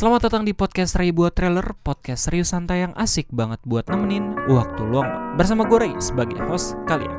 [0.00, 4.32] Selamat datang di podcast Ray buat trailer, podcast serius santai yang asik banget buat nemenin
[4.48, 7.12] waktu luang bersama gue Ray sebagai host kalian.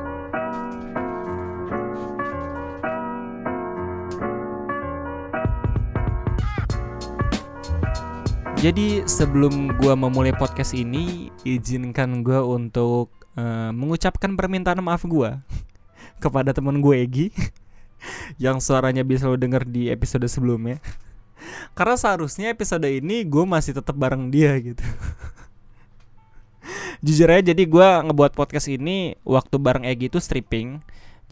[8.58, 15.38] Jadi sebelum gue memulai podcast ini, izinkan gue untuk uh, mengucapkan permintaan maaf gue
[16.26, 17.30] kepada teman gue Egi
[18.42, 20.82] yang suaranya bisa lo denger di episode sebelumnya.
[21.76, 24.82] Karena seharusnya episode ini gue masih tetap bareng dia gitu.
[27.04, 30.78] Jujur aja jadi gue ngebuat podcast ini waktu bareng Egi itu stripping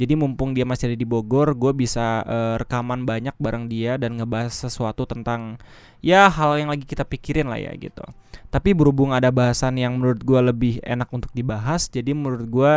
[0.01, 4.17] jadi mumpung dia masih ada di Bogor, gue bisa uh, rekaman banyak bareng dia dan
[4.17, 5.61] ngebahas sesuatu tentang
[6.01, 8.01] ya hal yang lagi kita pikirin lah ya gitu.
[8.49, 12.73] Tapi berhubung ada bahasan yang menurut gue lebih enak untuk dibahas, jadi menurut gue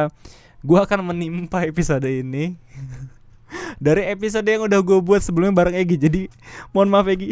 [0.68, 2.60] gue akan menimpa episode ini
[3.78, 5.98] dari episode yang udah gue buat sebelumnya bareng Egi.
[5.98, 6.22] Jadi
[6.72, 7.32] mohon maaf Egi.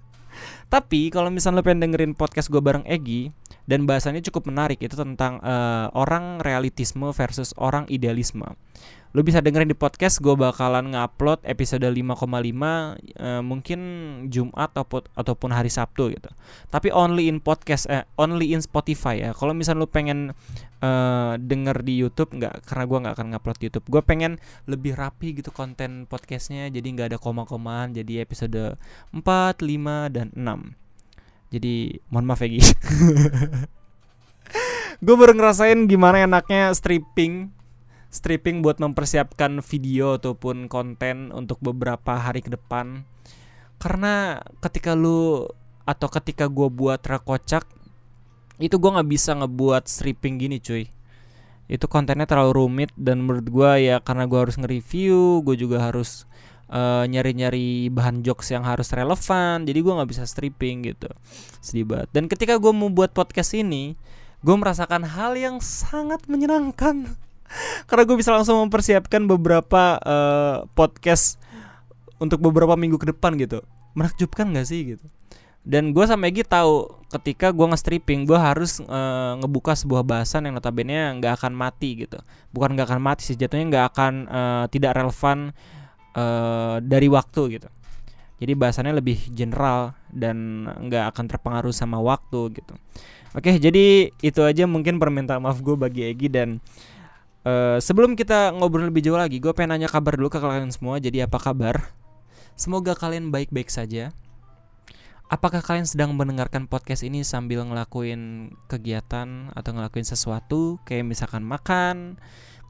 [0.74, 3.34] Tapi kalau misalnya lo pengen dengerin podcast gue bareng Egi
[3.66, 8.46] dan bahasannya cukup menarik itu tentang uh, orang realitisme versus orang idealisme.
[9.10, 11.98] Lu bisa dengerin di podcast gue bakalan ngupload episode 5,5
[12.30, 13.80] uh, mungkin
[14.30, 16.30] Jumat ataupun ataupun hari Sabtu gitu.
[16.70, 19.30] Tapi only in podcast eh, only in Spotify ya.
[19.34, 20.30] Kalau misalnya lu pengen
[20.78, 23.86] uh, denger di YouTube nggak karena gue nggak akan ngupload di YouTube.
[23.90, 24.38] Gue pengen
[24.70, 28.78] lebih rapi gitu konten podcastnya jadi nggak ada koma-komaan jadi episode
[29.10, 31.50] 4, 5 dan 6.
[31.50, 32.62] Jadi mohon maaf ya
[35.00, 37.48] gue baru ngerasain gimana enaknya stripping
[38.10, 43.06] stripping buat mempersiapkan video ataupun konten untuk beberapa hari ke depan.
[43.78, 45.46] Karena ketika lu
[45.86, 47.64] atau ketika gue buat rekocak
[48.60, 50.84] itu gue nggak bisa ngebuat stripping gini cuy.
[51.70, 56.26] Itu kontennya terlalu rumit dan menurut gue ya karena gue harus nge-review gue juga harus
[56.68, 61.08] eh, nyari-nyari bahan jokes yang harus relevan jadi gue nggak bisa stripping gitu.
[61.62, 62.10] Sedih banget.
[62.10, 63.94] Dan ketika gue mau buat podcast ini
[64.42, 67.16] gue merasakan hal yang sangat menyenangkan
[67.88, 71.40] karena gue bisa langsung mempersiapkan beberapa uh, podcast
[72.20, 73.64] untuk beberapa minggu ke depan gitu.
[73.96, 75.06] Menakjubkan gak sih gitu?
[75.60, 80.56] Dan gue sama Egi tahu ketika gue nge-stripping gue harus uh, ngebuka sebuah bahasan yang
[80.56, 82.16] notabene nggak akan mati gitu.
[82.54, 85.52] Bukan nggak akan mati sih jatuhnya nggak akan uh, tidak relevan
[86.16, 87.68] uh, dari waktu gitu.
[88.40, 92.74] Jadi bahasannya lebih general dan nggak akan terpengaruh sama waktu gitu.
[93.36, 96.56] Oke jadi itu aja mungkin permintaan maaf gue bagi Egi dan
[97.40, 101.00] Uh, sebelum kita ngobrol lebih jauh lagi, gue pengen nanya kabar dulu ke kalian semua.
[101.00, 101.96] Jadi apa kabar?
[102.52, 104.12] Semoga kalian baik-baik saja.
[105.30, 112.18] Apakah kalian sedang mendengarkan podcast ini sambil ngelakuin kegiatan atau ngelakuin sesuatu kayak misalkan makan,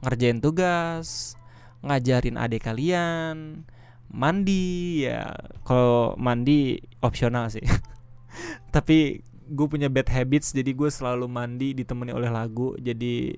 [0.05, 1.35] ngerjain tugas,
[1.81, 3.65] ngajarin adik kalian,
[4.13, 5.35] mandi ya.
[5.65, 7.65] Kalau mandi opsional sih.
[8.75, 12.77] Tapi gue punya bad habits jadi gue selalu mandi ditemani oleh lagu.
[12.77, 13.35] Jadi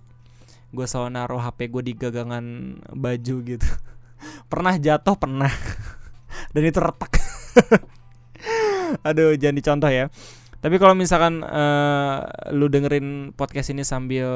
[0.74, 2.46] gue selalu naruh HP gue di gagangan
[2.90, 3.70] baju gitu.
[4.52, 5.54] Pernah jatuh pernah.
[6.54, 7.22] Dan itu retak.
[9.08, 10.10] Aduh jangan dicontoh ya.
[10.64, 12.24] Tapi kalau misalkan uh,
[12.56, 14.28] lu dengerin podcast ini sambil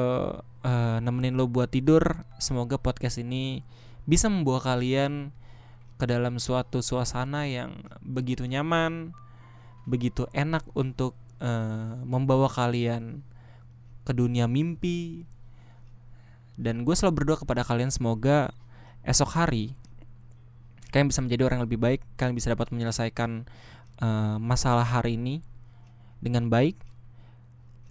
[0.60, 2.04] uh, nemenin lu buat tidur
[2.36, 3.64] semoga podcast ini
[4.04, 5.32] bisa membawa kalian
[5.96, 9.16] ke dalam suatu suasana yang begitu nyaman
[9.88, 13.24] begitu enak untuk uh, membawa kalian
[14.04, 15.24] ke dunia mimpi
[16.58, 18.50] dan gue selalu berdoa kepada kalian semoga
[19.06, 19.78] esok hari
[20.88, 23.44] kalian bisa menjadi orang yang lebih baik, kalian bisa dapat menyelesaikan
[24.00, 25.44] uh, masalah hari ini
[26.18, 26.80] dengan baik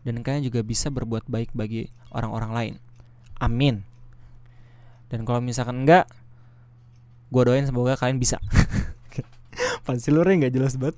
[0.02, 2.74] dan kalian juga bisa berbuat baik bagi orang-orang lain.
[3.38, 3.86] Amin.
[5.08, 6.10] Dan kalau misalkan enggak,
[7.30, 8.42] gue doain semoga kalian bisa.
[9.86, 10.98] Pansilurnya nggak jelas banget.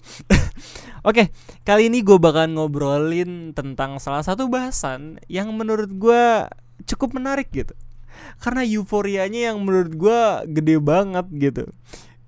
[1.09, 1.31] Oke,
[1.67, 6.47] kali ini gue bakal ngobrolin tentang salah satu bahasan yang menurut gue
[6.85, 7.75] cukup menarik gitu.
[8.39, 10.21] Karena euforianya yang menurut gue
[10.59, 11.63] gede banget gitu.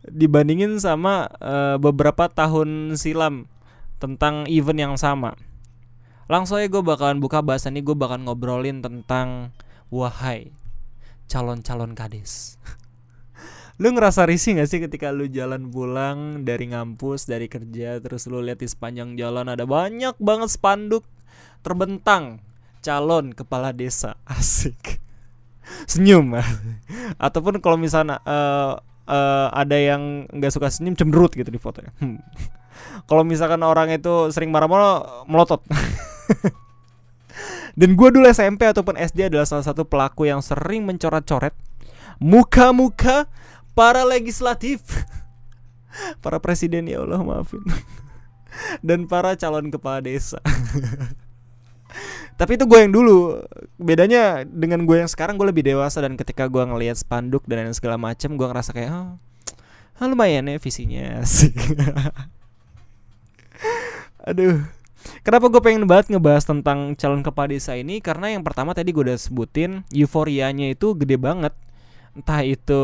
[0.07, 3.45] Dibandingin sama uh, beberapa tahun silam
[4.01, 5.37] tentang event yang sama.
[6.31, 9.51] Langsung aja gue bakalan buka bahasan ini gue bakalan ngobrolin tentang
[9.91, 10.55] wahai
[11.31, 12.59] calon-calon kades
[13.81, 18.43] lu ngerasa risih gak sih ketika lu jalan pulang dari ngampus dari kerja terus lu
[18.43, 21.07] lihat di sepanjang jalan ada banyak banget spanduk
[21.63, 22.43] terbentang
[22.81, 24.17] calon kepala desa.
[24.27, 24.99] Asik.
[25.87, 26.35] Senyum.
[27.25, 28.75] Ataupun kalau misalnya uh,
[29.07, 31.93] uh, ada yang nggak suka senyum cemberut gitu di fotonya.
[32.01, 32.19] Hmm.
[33.09, 35.63] kalau misalkan orang itu sering marah-marah melotot.
[37.71, 41.55] Dan gue dulu SMP ataupun SD adalah salah satu pelaku yang sering mencoret-coret
[42.21, 43.25] muka-muka
[43.73, 44.85] para legislatif.
[46.23, 47.65] Para presiden ya Allah maafin.
[48.85, 50.37] Dan para calon kepala desa.
[52.41, 53.37] Tapi itu gue yang dulu.
[53.77, 57.77] Bedanya dengan gue yang sekarang gue lebih dewasa dan ketika gue ngelihat spanduk dan lain
[57.77, 58.89] segala macam, gue ngerasa kayak
[60.01, 61.53] oh, lumayan ya visinya sih.
[64.25, 64.65] Aduh.
[65.21, 68.01] Kenapa gue pengen banget ngebahas tentang calon kepala desa ini?
[68.01, 71.53] Karena yang pertama tadi gue udah sebutin euforianya itu gede banget.
[72.17, 72.81] Entah itu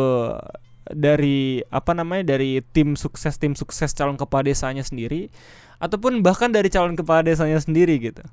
[0.94, 5.32] dari apa namanya dari tim sukses tim sukses calon kepala desanya sendiri
[5.78, 8.24] ataupun bahkan dari calon kepala desanya sendiri gitu.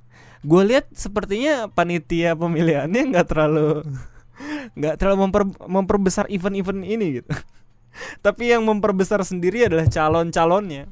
[0.44, 3.84] Gue lihat sepertinya panitia pemilihannya nggak terlalu
[4.78, 7.30] nggak terlalu memper, memperbesar event-event ini gitu.
[8.24, 10.90] Tapi yang memperbesar sendiri adalah calon-calonnya.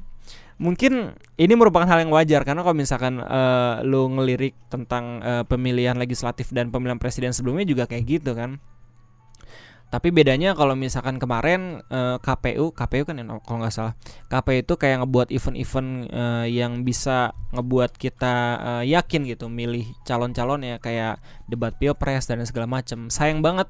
[0.61, 5.97] Mungkin ini merupakan hal yang wajar karena kalau misalkan uh, lu ngelirik tentang uh, pemilihan
[5.97, 8.61] legislatif dan pemilihan presiden sebelumnya juga kayak gitu kan
[9.93, 13.93] tapi bedanya kalau misalkan kemarin uh, eh, KPU, KPU kan ya, kalau nggak salah,
[14.25, 20.65] KPU itu kayak ngebuat event-event uh, yang bisa ngebuat kita uh, yakin gitu milih calon-calon
[20.65, 23.13] ya kayak debat pilpres dan segala macam.
[23.13, 23.69] Sayang banget,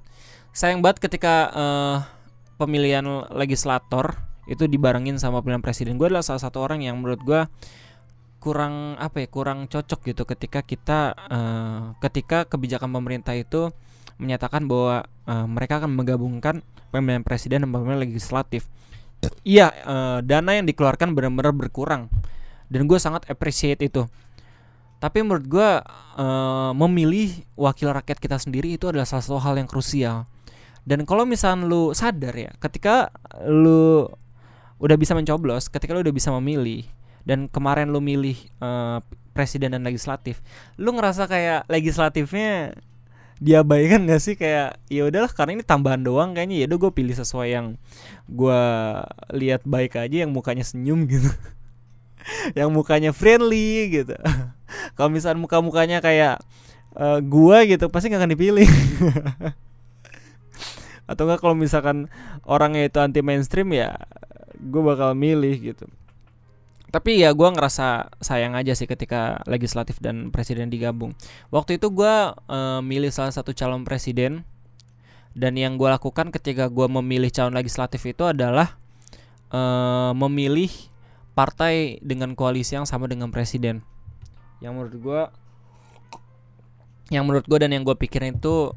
[0.55, 1.97] sayang banget ketika uh,
[2.55, 3.03] pemilihan
[3.35, 4.15] legislator
[4.47, 5.99] itu dibarengin sama pemilihan presiden.
[5.99, 7.41] Gue adalah salah satu orang yang menurut gue
[8.39, 13.75] kurang apa ya kurang cocok gitu ketika kita uh, ketika kebijakan pemerintah itu
[14.21, 18.69] menyatakan bahwa uh, mereka akan menggabungkan pemilihan presiden dan pemilihan legislatif.
[19.47, 22.11] Iya, uh, dana yang dikeluarkan benar-benar berkurang
[22.67, 24.03] dan gue sangat appreciate itu.
[24.97, 25.69] Tapi menurut gue
[26.15, 30.25] uh, memilih wakil rakyat kita sendiri itu adalah salah satu hal yang krusial.
[30.83, 33.11] Dan kalau misalnya lu sadar ya, ketika
[33.43, 34.07] lu
[34.79, 36.83] udah bisa mencoblos, ketika lu udah bisa memilih,
[37.23, 38.99] dan kemarin lu milih uh,
[39.31, 40.43] presiden dan legislatif,
[40.75, 42.75] lu ngerasa kayak legislatifnya
[43.43, 44.39] diabaikan gak sih?
[44.39, 46.63] Kayak ya udahlah karena ini tambahan doang kayaknya.
[46.63, 47.75] Ya udah gue pilih sesuai yang
[48.31, 48.61] gue
[49.35, 51.27] lihat baik aja yang mukanya senyum gitu.
[52.55, 54.15] Yang mukanya friendly gitu.
[54.95, 56.39] Kalau misalnya muka mukanya kayak
[56.95, 58.69] uh, gua gitu pasti nggak akan dipilih.
[61.11, 62.07] Atau enggak kalau misalkan
[62.47, 63.91] orangnya itu anti mainstream ya
[64.55, 65.85] gue bakal milih gitu
[66.93, 71.17] tapi ya gue ngerasa sayang aja sih ketika legislatif dan presiden digabung.
[71.49, 74.45] Waktu itu gue uh, milih salah satu calon presiden
[75.33, 78.77] dan yang gue lakukan ketika gue memilih calon legislatif itu adalah
[79.49, 80.69] uh, memilih
[81.33, 83.81] partai dengan koalisi yang sama dengan presiden.
[84.61, 85.21] Yang menurut gue
[87.09, 88.69] yang menurut gue dan yang gue pikirin itu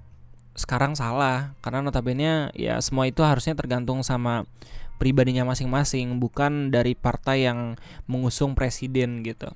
[0.56, 1.52] sekarang salah.
[1.60, 4.48] Karena notabene ya semua itu harusnya tergantung sama
[4.96, 7.76] pribadinya masing-masing bukan dari partai yang
[8.08, 9.52] mengusung presiden gitu.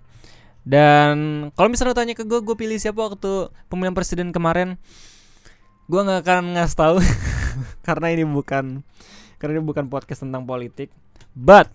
[0.62, 4.76] Dan kalau misalnya tanya ke gue gue pilih siapa waktu pemilihan presiden kemarin
[5.88, 6.96] gue nggak akan ngasih tahu.
[7.86, 8.84] Karena ini bukan
[9.40, 10.92] karena ini bukan podcast tentang politik.
[11.32, 11.72] But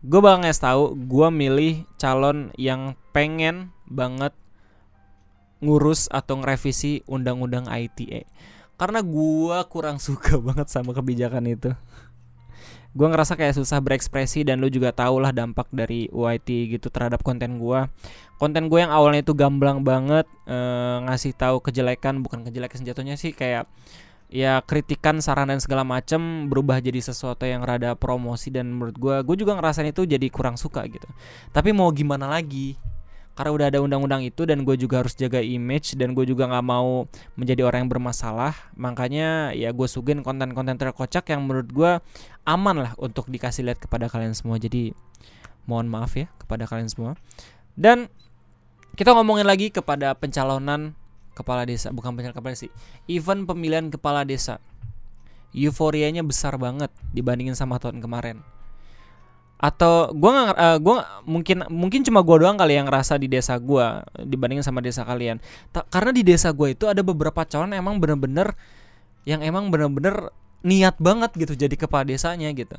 [0.00, 4.32] gue bakal ngasih tahu gue milih calon yang pengen banget
[5.64, 8.28] ngurus atau ngerevisi undang-undang ITE
[8.76, 11.72] karena gue kurang suka banget sama kebijakan itu
[12.94, 16.46] gue ngerasa kayak susah berekspresi dan lu juga tau lah dampak dari UIT
[16.78, 17.80] gitu terhadap konten gue
[18.38, 23.34] konten gue yang awalnya itu gamblang banget uh, ngasih tahu kejelekan bukan kejelekan jatuhnya sih
[23.34, 23.66] kayak
[24.34, 29.16] ya kritikan saran dan segala macem berubah jadi sesuatu yang rada promosi dan menurut gue
[29.26, 31.06] gue juga ngerasain itu jadi kurang suka gitu.
[31.54, 32.74] Tapi mau gimana lagi
[33.34, 36.64] karena udah ada undang-undang itu dan gue juga harus jaga image dan gue juga nggak
[36.64, 41.92] mau menjadi orang yang bermasalah makanya ya gue sugin konten-konten terkocak yang menurut gue
[42.46, 44.60] aman lah untuk dikasih lihat kepada kalian semua.
[44.60, 44.92] Jadi
[45.64, 47.16] mohon maaf ya kepada kalian semua.
[47.74, 48.06] Dan
[48.94, 50.94] kita ngomongin lagi kepada pencalonan
[51.34, 52.70] kepala desa bukan pencalonan kepala desa
[53.10, 54.62] event pemilihan kepala desa.
[55.54, 58.42] Euforianya besar banget dibandingin sama tahun kemarin
[59.64, 63.56] atau gue nggak uh, gua mungkin mungkin cuma gue doang kali yang ngerasa di desa
[63.56, 65.40] gue dibandingin sama desa kalian.
[65.72, 68.52] Ta karena di desa gue itu ada beberapa calon emang bener-bener
[69.24, 70.28] yang emang bener-bener
[70.60, 72.76] niat banget gitu jadi kepala desanya gitu.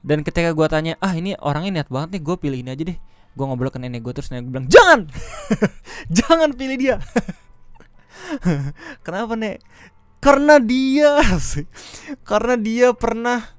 [0.00, 2.98] Dan ketika gue tanya ah ini orangnya niat banget nih gue pilih ini aja deh.
[3.36, 5.00] Gue ngobrol ke nenek gue terus nenek gue bilang jangan!
[6.24, 6.96] Jangan pilih dia!
[9.04, 9.60] Kenapa nek?
[10.24, 11.20] Karena dia
[12.28, 13.57] karena dia pernah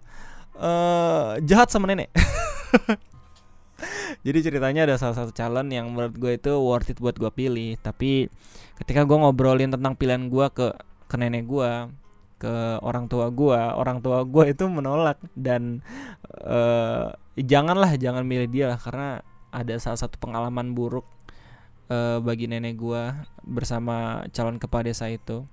[0.59, 2.11] uh, jahat sama nenek.
[4.25, 7.79] Jadi ceritanya ada salah satu calon yang menurut gue itu worth it buat gue pilih.
[7.79, 8.27] Tapi
[8.83, 10.75] ketika gue ngobrolin tentang pilihan gue ke
[11.09, 11.71] ke nenek gue,
[12.37, 15.79] ke orang tua gue, orang tua gue itu menolak dan
[16.43, 21.07] uh, janganlah jangan milih dia lah karena ada salah satu pengalaman buruk
[21.89, 23.03] uh, bagi nenek gue
[23.47, 25.47] bersama calon kepala desa itu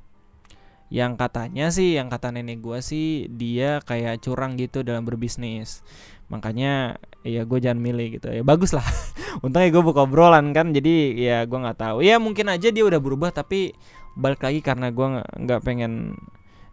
[0.87, 5.83] yang katanya sih yang kata nenek gue sih dia kayak curang gitu dalam berbisnis.
[6.31, 8.31] Makanya ya gue jangan milih gitu.
[8.31, 8.87] Ya bagus lah.
[9.45, 12.07] Untungnya gue buka obrolan kan jadi ya gue nggak tahu.
[12.07, 13.75] Ya mungkin aja dia udah berubah tapi
[14.14, 16.14] balik lagi karena gue nggak pengen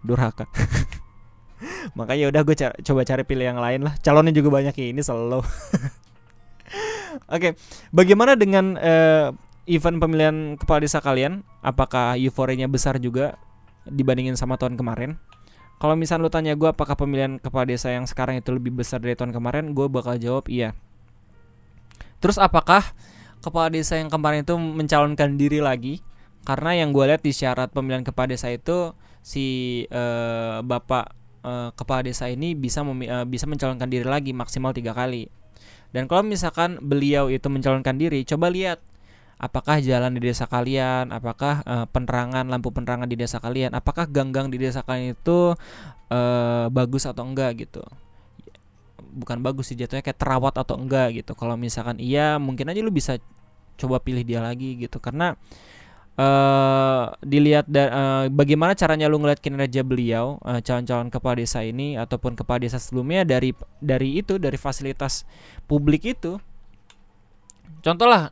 [0.05, 0.45] durhaka.
[1.97, 3.97] Makanya udah gue coba cari pilih yang lain lah.
[4.05, 5.41] Calonnya juga banyak ini selalu.
[7.33, 7.57] Oke
[7.89, 9.33] bagaimana dengan uh,
[9.65, 11.41] event pemilihan kepala desa kalian?
[11.65, 13.41] Apakah euforianya besar juga
[13.87, 15.19] dibandingin sama tahun kemarin.
[15.81, 19.19] Kalau misal lu tanya gue apakah pemilihan kepala desa yang sekarang itu lebih besar dari
[19.19, 20.71] tahun kemarin gue bakal jawab iya.
[22.23, 22.95] Terus apakah
[23.43, 25.99] kepala desa yang kemarin itu mencalonkan diri lagi?
[26.47, 31.11] Karena yang gue lihat di syarat pemilihan kepala desa itu si uh, bapak
[31.43, 35.27] uh, kepala desa ini bisa uh, bisa mencalonkan diri lagi maksimal tiga kali.
[35.91, 38.79] Dan kalau misalkan beliau itu mencalonkan diri coba lihat
[39.43, 41.11] apakah jalan di desa kalian?
[41.11, 43.75] Apakah uh, penerangan lampu penerangan di desa kalian?
[43.75, 45.51] Apakah gang-gang di desa kalian itu
[46.07, 47.83] uh, bagus atau enggak gitu?
[49.13, 51.35] Bukan bagus sih jatuhnya kayak terawat atau enggak gitu.
[51.35, 53.19] Kalau misalkan iya mungkin aja lu bisa
[53.75, 55.03] coba pilih dia lagi gitu.
[55.03, 55.35] Karena
[56.15, 62.39] uh, dilihat uh, bagaimana caranya lu ngeliat kinerja beliau uh, calon-calon kepala desa ini ataupun
[62.39, 63.51] kepala desa sebelumnya dari
[63.83, 65.27] dari itu dari fasilitas
[65.67, 66.39] publik itu.
[67.83, 68.31] Contoh lah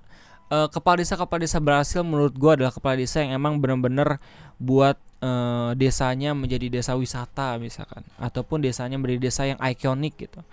[0.51, 4.19] uh, kepala desa kepala desa berhasil menurut gua adalah kepala desa yang emang bener-bener
[4.59, 10.43] buat uh, desanya menjadi desa wisata misalkan ataupun desanya menjadi desa yang ikonik gitu.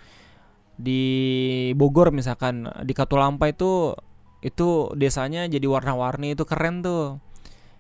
[0.79, 1.03] Di
[1.75, 3.99] Bogor misalkan di Katulampa itu
[4.39, 7.19] itu desanya jadi warna-warni itu keren tuh.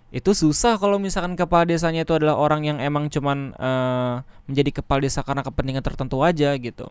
[0.09, 5.05] Itu susah kalau misalkan kepala desanya itu adalah orang yang emang cuman uh, menjadi kepala
[5.05, 6.91] desa karena kepentingan tertentu aja gitu.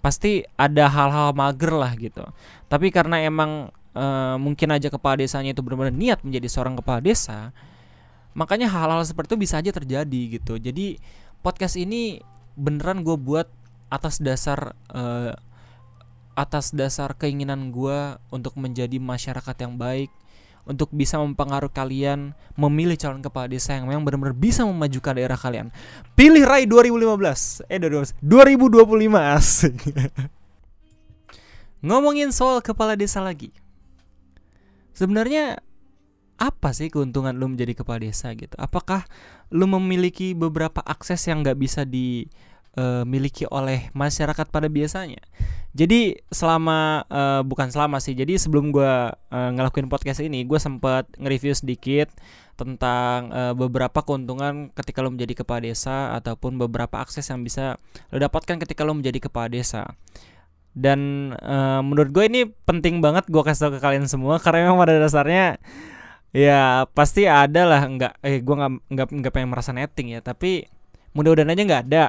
[0.00, 2.24] Pasti ada hal-hal mager lah gitu.
[2.70, 7.52] Tapi karena emang uh, mungkin aja kepala desanya itu benar-benar niat menjadi seorang kepala desa
[8.32, 10.96] makanya hal-hal seperti itu bisa aja terjadi gitu jadi
[11.44, 12.20] podcast ini
[12.56, 13.48] beneran gue buat
[13.92, 15.36] atas dasar uh,
[16.32, 20.08] atas dasar keinginan gue untuk menjadi masyarakat yang baik
[20.62, 25.74] untuk bisa mempengaruhi kalian memilih calon kepala desa yang memang benar-benar bisa memajukan daerah kalian.
[26.14, 27.66] Pilih Rai 2015.
[27.66, 28.22] Eh 2015.
[28.22, 29.74] 2025 asik.
[31.86, 33.50] Ngomongin soal kepala desa lagi.
[34.92, 35.60] Sebenarnya
[36.42, 38.54] apa sih keuntungan lu menjadi kepala desa gitu?
[38.58, 39.06] Apakah
[39.54, 45.22] lu memiliki beberapa akses yang nggak bisa dimiliki uh, oleh masyarakat pada biasanya?
[45.72, 48.12] Jadi selama uh, bukan selama sih.
[48.12, 52.12] Jadi sebelum gue uh, ngelakuin podcast ini, gue sempat nge-review sedikit
[52.60, 57.80] tentang uh, beberapa keuntungan ketika lo menjadi kepala desa ataupun beberapa akses yang bisa
[58.12, 59.96] lo dapatkan ketika lo menjadi kepala desa.
[60.72, 64.80] Dan uh, menurut gue ini penting banget gue kasih tau ke kalian semua karena memang
[64.80, 65.60] pada dasarnya
[66.32, 70.64] ya pasti ada lah nggak eh gue nggak nggak nggak pengen merasa netting ya tapi
[71.12, 72.04] mudah-mudahan aja nggak ada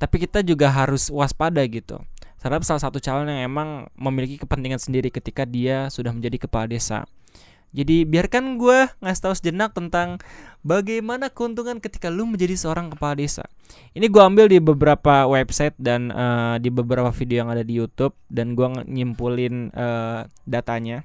[0.00, 2.00] tapi kita juga harus waspada gitu
[2.42, 7.06] terhadap salah satu calon yang emang memiliki kepentingan sendiri ketika dia sudah menjadi kepala desa.
[7.70, 10.18] Jadi biarkan gue ngasih tahu sejenak tentang
[10.66, 13.46] bagaimana keuntungan ketika lu menjadi seorang kepala desa.
[13.92, 18.16] Ini gue ambil di beberapa website dan uh, di beberapa video yang ada di YouTube
[18.32, 21.04] dan gue nyimpulin uh, datanya.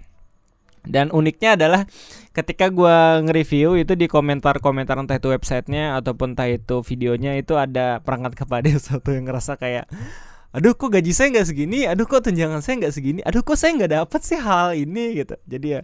[0.88, 1.84] Dan uniknya adalah
[2.32, 8.00] ketika gue nge-review itu di komentar-komentar entah itu websitenya ataupun entah itu videonya itu ada
[8.00, 9.92] perangkat kepala desa tuh yang ngerasa kayak
[10.56, 11.84] aduh kok gaji saya nggak segini?
[11.86, 13.20] Aduh kok tunjangan saya nggak segini?
[13.28, 15.22] Aduh kok saya nggak dapat sih hal ini?
[15.22, 15.36] Gitu.
[15.44, 15.82] Jadi ya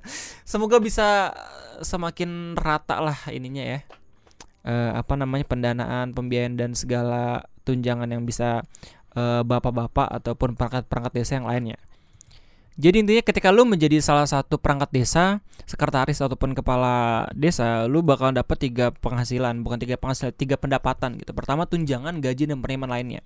[0.47, 1.35] semoga bisa
[1.83, 3.79] semakin rata lah ininya ya
[4.63, 8.63] uh, apa namanya pendanaan pembiayaan dan segala tunjangan yang bisa
[9.15, 11.77] uh, bapak-bapak ataupun perangkat-perangkat desa yang lainnya
[12.73, 18.33] jadi intinya ketika lu menjadi salah satu perangkat desa, sekretaris ataupun kepala desa, lu bakal
[18.33, 21.37] dapat tiga penghasilan, bukan tiga penghasilan, tiga pendapatan gitu.
[21.37, 23.21] Pertama tunjangan, gaji dan penerimaan lainnya.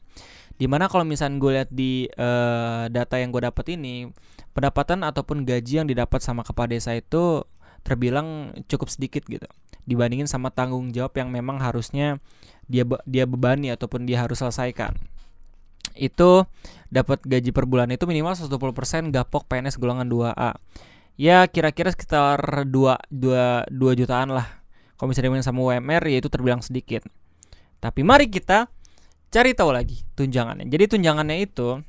[0.60, 4.12] Di mana kalau misalnya gue lihat di uh, data yang gue dapat ini,
[4.52, 7.48] pendapatan ataupun gaji yang didapat sama kepala desa itu
[7.88, 9.48] terbilang cukup sedikit gitu
[9.88, 12.20] dibandingin sama tanggung jawab yang memang harusnya
[12.68, 14.94] dia dia bebani ataupun dia harus selesaikan.
[15.96, 16.46] Itu
[16.92, 20.60] dapat gaji per bulan itu minimal 120% gapok PNS golongan 2A
[21.18, 24.46] ya kira-kira sekitar 2, 2, 2 jutaan lah.
[24.98, 27.06] Kalau misalnya sama UMR ya itu terbilang sedikit.
[27.78, 28.70] Tapi mari kita
[29.30, 30.66] cari tahu lagi tunjangannya.
[30.70, 31.82] Jadi tunjangannya itu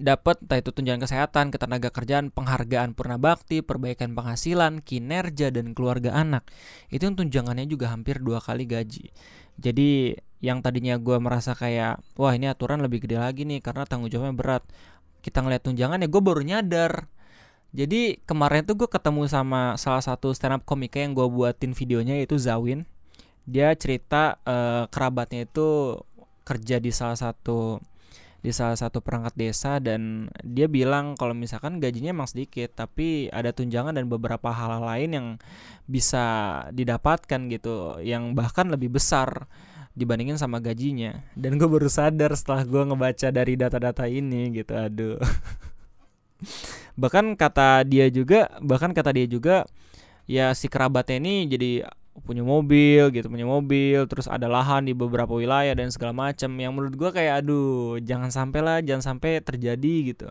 [0.00, 6.16] dapat entah itu tunjangan kesehatan, ketenaga kerjaan, penghargaan purna bakti, perbaikan penghasilan, kinerja dan keluarga
[6.16, 6.48] anak.
[6.88, 9.12] Itu tunjangannya juga hampir dua kali gaji.
[9.60, 14.08] Jadi yang tadinya gue merasa kayak wah ini aturan lebih gede lagi nih karena tanggung
[14.08, 14.64] jawabnya berat.
[15.20, 17.06] Kita ngeliat tunjangannya gue baru nyadar.
[17.72, 22.20] Jadi kemarin tuh gue ketemu sama salah satu stand up komika yang gue buatin videonya
[22.20, 22.84] yaitu Zawin.
[23.48, 25.98] Dia cerita uh, kerabatnya itu
[26.42, 27.78] kerja di salah satu
[28.42, 33.54] di salah satu perangkat desa dan dia bilang kalau misalkan gajinya emang sedikit tapi ada
[33.54, 35.28] tunjangan dan beberapa hal lain yang
[35.86, 39.46] bisa didapatkan gitu yang bahkan lebih besar
[39.94, 41.22] dibandingin sama gajinya.
[41.38, 45.20] Dan gue baru sadar setelah gue ngebaca dari data-data ini gitu aduh.
[47.00, 49.64] Bahkan kata dia juga bahkan kata dia juga
[50.28, 51.70] ya si kerabatnya ini jadi
[52.12, 56.52] punya mobil gitu punya mobil terus ada lahan di beberapa wilayah dan segala macam.
[56.60, 60.28] Yang menurut gue kayak aduh jangan sampai lah jangan sampai terjadi gitu.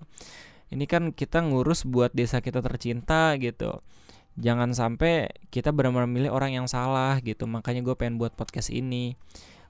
[0.71, 3.81] Ini kan kita ngurus buat desa kita tercinta gitu.
[4.39, 7.43] Jangan sampai kita benar-benar milih orang yang salah gitu.
[7.49, 9.19] Makanya gue pengen buat podcast ini.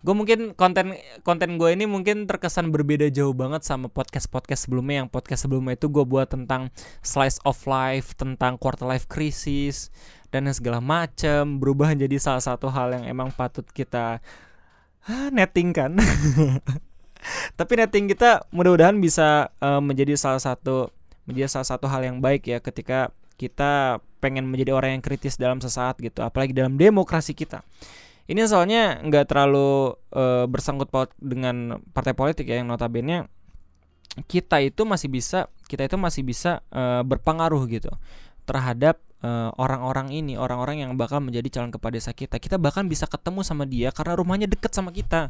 [0.02, 5.06] Gue mungkin konten konten gue ini mungkin terkesan berbeda jauh banget sama podcast podcast sebelumnya.
[5.06, 6.70] Yang podcast sebelumnya itu gue buat tentang
[7.02, 9.90] slice of life tentang quarter life crisis
[10.32, 14.24] dan segala macam berubah jadi salah satu hal yang emang patut kita
[15.06, 16.00] ah, netting kan.
[17.60, 20.90] Tapi netting kita mudah-mudahan bisa uh, menjadi salah satu
[21.30, 25.62] menjadi salah satu hal yang baik ya ketika kita pengen menjadi orang yang kritis dalam
[25.62, 27.62] sesaat gitu apalagi dalam demokrasi kita.
[28.26, 33.28] Ini soalnya nggak terlalu uh, bersangkut paut dengan partai politik ya yang notabene
[34.28, 37.92] kita itu masih bisa kita itu masih bisa uh, berpengaruh gitu
[38.44, 39.00] terhadap
[39.58, 42.42] orang-orang uh, ini, orang-orang yang bakal menjadi calon kepala desa kita.
[42.42, 45.30] Kita bahkan bisa ketemu sama dia karena rumahnya deket sama kita.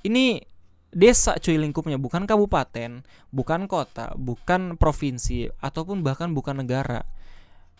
[0.00, 0.40] Ini
[0.88, 7.04] desa cuy lingkupnya, bukan kabupaten, bukan kota, bukan provinsi, ataupun bahkan bukan negara.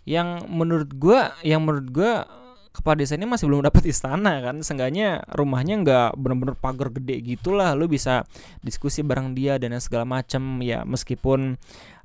[0.05, 2.29] Yang menurut gua, yang menurut gua
[2.77, 4.61] kepala desa ini masih belum dapat istana kan.
[4.61, 7.73] Seenggaknya rumahnya nggak bener-bener pagar gede gitulah.
[7.73, 8.29] Lu bisa
[8.61, 10.61] diskusi bareng dia dan segala macem.
[10.61, 11.57] Ya meskipun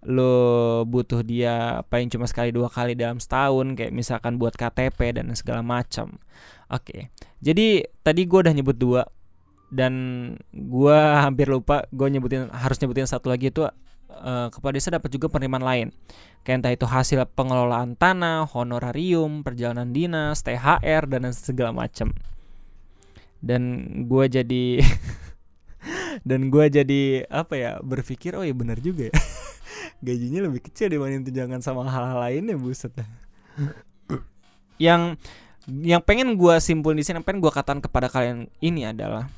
[0.01, 5.29] lo butuh dia paling cuma sekali dua kali dalam setahun kayak misalkan buat KTP dan
[5.37, 6.17] segala macam.
[6.71, 7.11] Oke,
[7.43, 9.03] jadi tadi gue udah nyebut dua
[9.71, 9.93] dan
[10.51, 13.63] gue hampir lupa gue nyebutin harus nyebutin satu lagi itu
[14.19, 15.87] uh, kepala desa dapat juga penerimaan lain.
[16.41, 22.11] Kayak entah itu hasil pengelolaan tanah, honorarium, perjalanan dinas, THR dan segala macam.
[23.41, 23.61] Dan
[24.05, 24.81] gue jadi
[26.29, 29.15] dan gue jadi apa ya berpikir oh ya benar juga ya.
[30.05, 32.93] Gajinya lebih kecil dibanding tunjangan sama hal-hal lainnya buset.
[34.81, 35.21] Yang
[35.69, 39.29] yang pengen gue simpul di sini pengen gue katakan kepada kalian ini adalah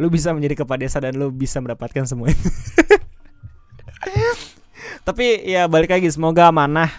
[0.00, 2.48] lu bisa menjadi kepala desa dan lu bisa mendapatkan semua itu
[5.06, 6.90] tapi ya balik lagi semoga amanah.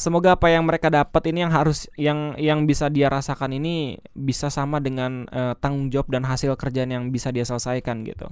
[0.00, 4.48] Semoga apa yang mereka dapat ini yang harus yang yang bisa dia rasakan ini bisa
[4.48, 8.30] sama dengan uh, tanggung jawab dan hasil kerjaan yang bisa dia selesaikan gitu.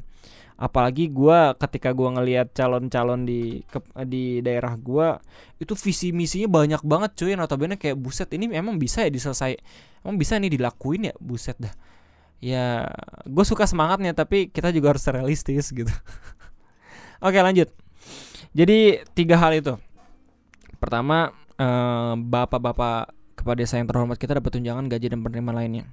[0.56, 5.20] Apalagi gue ketika gue ngelihat calon-calon di ke, di daerah gue
[5.60, 7.36] itu visi misinya banyak banget cuy.
[7.36, 9.60] Notabene kayak buset ini emang bisa ya diselesai
[10.08, 11.14] emang bisa nih dilakuin ya?
[11.20, 11.74] Buset dah.
[12.40, 12.88] Ya
[13.28, 15.92] gue suka semangatnya tapi kita juga harus realistis gitu.
[17.26, 17.68] Oke lanjut
[18.52, 19.74] jadi tiga hal itu
[20.78, 25.84] pertama eh, bapak-bapak kepada desa yang terhormat kita dapat tunjangan gaji dan penerimaan lainnya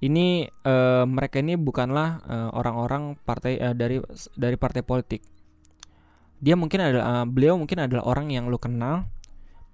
[0.00, 4.00] ini uh, mereka ini bukanlah uh, orang-orang partai uh, dari
[4.32, 5.20] dari partai politik.
[6.40, 9.12] Dia mungkin adalah uh, beliau mungkin adalah orang yang lu kenal.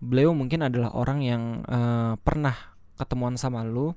[0.03, 2.59] Beliau mungkin adalah orang yang uh, pernah
[2.99, 3.95] ketemuan sama lu.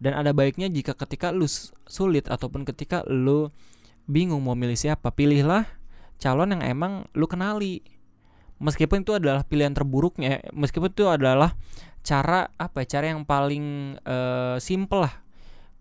[0.00, 1.44] Dan ada baiknya jika ketika lu
[1.84, 3.52] sulit ataupun ketika lu
[4.08, 5.68] bingung mau milih siapa, pilihlah
[6.16, 7.84] calon yang emang lu kenali.
[8.56, 11.52] Meskipun itu adalah pilihan terburuknya, meskipun itu adalah
[12.00, 15.14] cara apa ya, cara yang paling uh, simple lah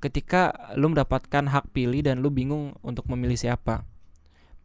[0.03, 3.87] ketika lu mendapatkan hak pilih dan lu bingung untuk memilih siapa.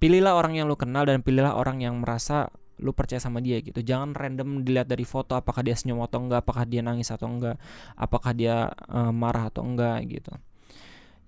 [0.02, 3.84] Pilihlah orang yang lu kenal dan pilihlah orang yang merasa lu percaya sama dia gitu.
[3.84, 7.60] Jangan random dilihat dari foto apakah dia senyum atau enggak, apakah dia nangis atau enggak,
[7.94, 10.32] apakah dia uh, marah atau enggak gitu.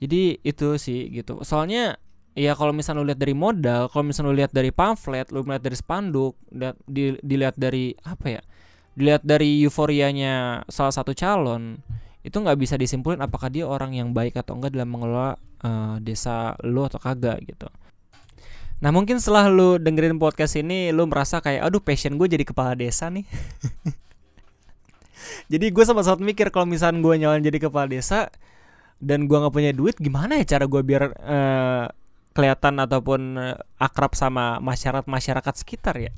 [0.02, 1.44] Jadi itu sih gitu.
[1.46, 2.00] Soalnya
[2.32, 5.64] ya kalau misalnya lu lihat dari modal, kalau misalnya lu lihat dari pamflet, lu melihat
[5.68, 6.34] dari spanduk,
[6.88, 8.42] di, dilihat dari apa ya?
[8.92, 11.80] Dilihat dari euforianya salah satu calon
[12.22, 15.34] itu nggak bisa disimpulin apakah dia orang yang baik atau enggak dalam mengelola
[15.66, 17.66] uh, desa lu atau kagak gitu.
[18.78, 22.78] Nah mungkin setelah lu dengerin podcast ini lu merasa kayak aduh passion gue jadi kepala
[22.78, 23.26] desa nih.
[25.52, 28.30] jadi gue sempat sempat mikir kalau misalnya gue nyalon jadi kepala desa
[29.02, 31.86] dan gue nggak punya duit gimana ya cara gue biar uh,
[32.32, 36.12] kelihatan ataupun uh, akrab sama masyarakat masyarakat sekitar ya.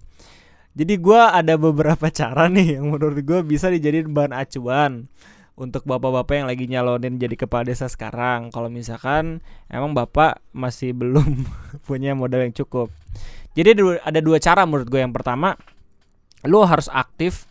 [0.74, 5.06] Jadi gue ada beberapa cara nih yang menurut gue bisa dijadiin bahan acuan
[5.54, 8.50] untuk bapak-bapak yang lagi nyalonin jadi kepala desa sekarang.
[8.50, 9.38] Kalau misalkan
[9.70, 11.46] emang bapak masih belum
[11.86, 12.90] punya modal yang cukup.
[13.54, 15.54] Jadi ada dua cara menurut gue yang pertama
[16.44, 17.48] lu harus aktif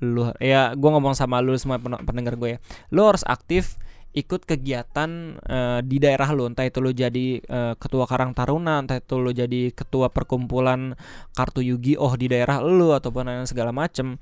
[0.00, 2.58] lu ya gue ngomong sama lu semua pendengar gue ya.
[2.94, 3.74] Lu harus aktif
[4.16, 6.48] ikut kegiatan uh, di daerah lu.
[6.48, 10.96] Entah itu lu jadi uh, ketua Karang Taruna entah itu lu jadi ketua perkumpulan
[11.36, 14.16] kartu Yugi oh di daerah lu ataupun yang segala macem.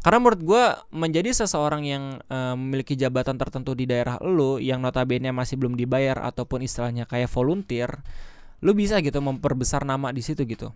[0.00, 5.32] Karena menurut gue menjadi seseorang yang uh, memiliki jabatan tertentu di daerah lu yang notabene
[5.32, 8.00] masih belum dibayar ataupun istilahnya kayak volunteer
[8.64, 10.72] lu bisa gitu memperbesar nama di situ gitu.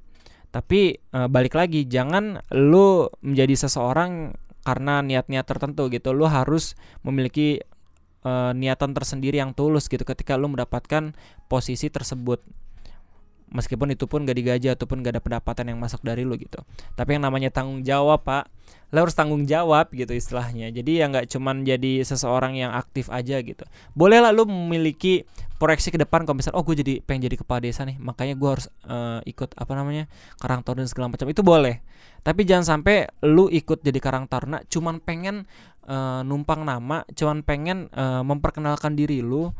[0.52, 6.12] Tapi uh, balik lagi jangan lu menjadi seseorang karena niat-niat tertentu gitu.
[6.12, 7.64] Lu harus memiliki
[8.28, 11.16] uh, niatan tersendiri yang tulus gitu ketika lu mendapatkan
[11.48, 12.44] posisi tersebut.
[13.48, 16.60] Meskipun itu pun gak digaji ataupun gak ada pendapatan yang masuk dari lu gitu.
[16.92, 18.52] Tapi yang namanya tanggung jawab pak
[18.88, 20.72] lo harus tanggung jawab gitu istilahnya.
[20.72, 23.68] Jadi ya nggak cuman jadi seseorang yang aktif aja gitu.
[23.92, 25.28] Bolehlah lu memiliki
[25.60, 28.48] proyeksi ke depan kalau misalnya oh gue jadi pengen jadi kepala desa nih makanya gue
[28.48, 30.08] harus uh, ikut apa namanya
[30.40, 31.28] karang taruna segala macam.
[31.28, 31.84] Itu boleh.
[32.24, 35.44] Tapi jangan sampai lu ikut jadi karang taruna cuman pengen
[35.88, 39.50] uh, numpang nama cuman pengen uh, memperkenalkan diri lu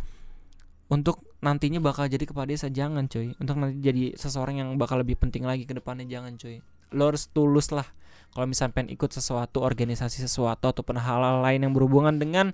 [0.89, 2.73] untuk nantinya bakal jadi kepala desa.
[2.73, 3.37] Jangan cuy.
[3.39, 6.09] Untuk nanti jadi seseorang yang bakal lebih penting lagi ke depannya.
[6.09, 6.65] Jangan cuy.
[6.97, 7.87] Lo harus tulus lah.
[8.33, 12.53] Kalau misalnya pengen ikut sesuatu organisasi sesuatu ataupun hal-hal lain yang berhubungan dengan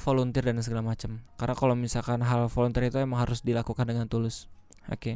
[0.00, 1.20] volunteer dan segala macam.
[1.36, 4.48] Karena kalau misalkan hal volunteer itu emang harus dilakukan dengan tulus.
[4.88, 4.96] Oke.
[4.96, 5.14] Okay.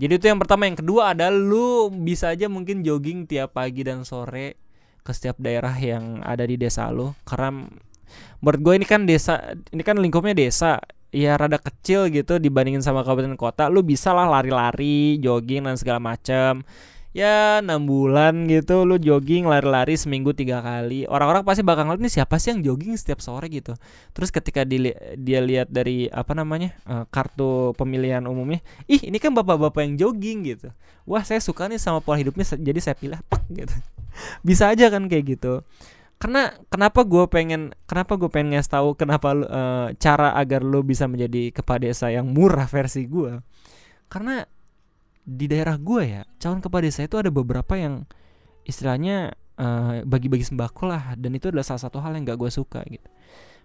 [0.00, 0.64] jadi itu yang pertama.
[0.64, 4.63] Yang kedua adalah lu bisa aja mungkin jogging tiap pagi dan sore
[5.04, 7.12] ke setiap daerah yang ada di desa lu.
[7.28, 7.52] Karena
[8.40, 10.80] menurut gue ini kan desa ini kan lingkupnya desa.
[11.14, 13.70] Ya rada kecil gitu dibandingin sama kabupaten kota.
[13.70, 16.66] Lu bisa lah lari-lari jogging dan segala macam
[17.14, 21.06] ya enam bulan gitu lu jogging lari-lari seminggu tiga kali.
[21.06, 23.46] Orang-orang pasti bakal ngeliat nih siapa sih yang jogging setiap sore?
[23.46, 23.78] gitu.
[24.10, 28.58] Terus ketika di, dia lihat dari apa namanya uh, kartu pemilihan umumnya
[28.90, 30.74] ih ini kan bapak-bapak yang jogging gitu.
[31.06, 33.93] Wah saya suka nih sama pola hidupnya jadi saya pilih pak gitu
[34.48, 35.62] bisa aja kan kayak gitu.
[36.18, 41.04] Karena kenapa gue pengen kenapa gue pengen ngasih tahu kenapa uh, cara agar lo bisa
[41.04, 43.44] menjadi kepala desa yang murah versi gue
[44.08, 44.46] karena
[45.24, 48.04] di daerah gue ya calon kepala desa itu ada beberapa yang
[48.64, 52.80] istilahnya uh, bagi-bagi sembako lah dan itu adalah salah satu hal yang gak gue suka
[52.88, 53.08] gitu.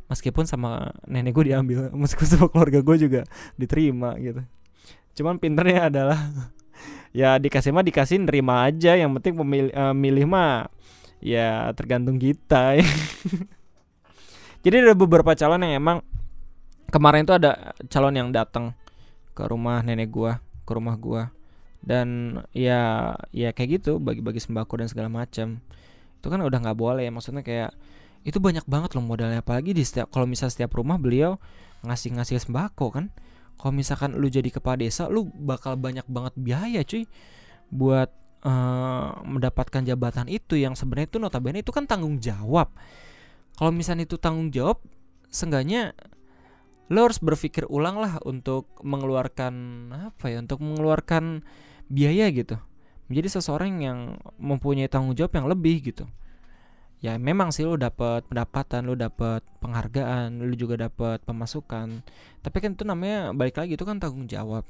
[0.10, 3.22] Meskipun sama nenek gue diambil meskipun sama keluarga gue juga
[3.56, 4.42] diterima gitu.
[5.20, 6.20] Cuman pinternya adalah
[7.10, 10.70] ya dikasih mah dikasih nerima aja yang penting pemilih uh, milih mah
[11.24, 12.80] ya tergantung kita.
[14.64, 15.98] Jadi ada beberapa calon yang emang
[16.92, 18.76] kemarin itu ada calon yang datang
[19.32, 21.32] ke rumah nenek gua, ke rumah gua.
[21.80, 25.64] Dan ya ya kayak gitu bagi-bagi sembako dan segala macam.
[26.20, 27.72] Itu kan udah nggak boleh ya maksudnya kayak
[28.28, 31.40] itu banyak banget loh modalnya apalagi di setiap kalau misal setiap rumah beliau
[31.88, 33.06] ngasih-ngasih sembako kan.
[33.60, 37.04] Kalau misalkan lu jadi kepala desa lu bakal banyak banget biaya cuy
[37.68, 38.08] buat
[38.48, 42.72] uh, mendapatkan jabatan itu yang sebenarnya itu notabene itu kan tanggung jawab.
[43.60, 44.80] Kalau misalnya itu tanggung jawab,
[45.28, 45.92] seenggaknya
[46.90, 49.54] lo harus berpikir ulang lah untuk mengeluarkan
[49.92, 51.44] apa ya, untuk mengeluarkan
[51.92, 52.56] biaya gitu.
[53.12, 54.00] Menjadi seseorang yang
[54.40, 56.08] mempunyai tanggung jawab yang lebih gitu.
[57.00, 62.04] Ya memang sih lo dapat pendapatan, lo dapat penghargaan, lo juga dapat pemasukan.
[62.44, 64.68] Tapi kan itu namanya balik lagi itu kan tanggung jawab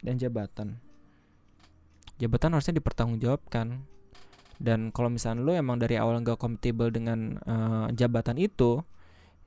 [0.00, 0.80] dan jabatan.
[2.16, 3.84] Jabatan harusnya dipertanggungjawabkan.
[4.56, 8.80] Dan kalau misalnya lu emang dari awal nggak kompatibel dengan uh, jabatan itu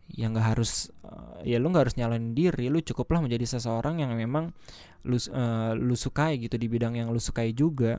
[0.09, 2.69] ya nggak harus uh, ya lu nggak harus nyalain diri.
[2.69, 4.53] Lu cukuplah menjadi seseorang yang memang
[5.01, 7.97] lu uh, lu sukai gitu di bidang yang lu sukai juga.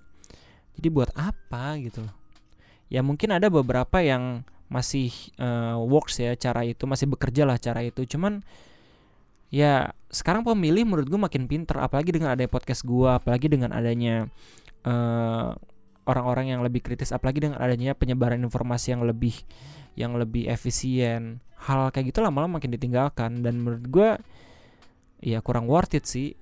[0.79, 2.20] Jadi buat apa gitu
[2.91, 7.83] ya mungkin ada beberapa yang masih uh, works ya cara itu masih bekerja lah cara
[7.87, 8.03] itu.
[8.07, 8.43] Cuman
[9.51, 14.31] ya sekarang pemilih menurut gue makin pinter apalagi dengan adanya podcast gue apalagi dengan adanya
[14.87, 15.49] eh,
[16.07, 19.35] orang-orang yang lebih kritis apalagi dengan adanya penyebaran informasi yang lebih
[19.99, 21.43] yang lebih efisien.
[21.61, 23.43] Hal kayak gitu lama-lama makin ditinggalkan.
[23.43, 24.11] Dan menurut gue
[25.21, 26.39] ya kurang worth it sih.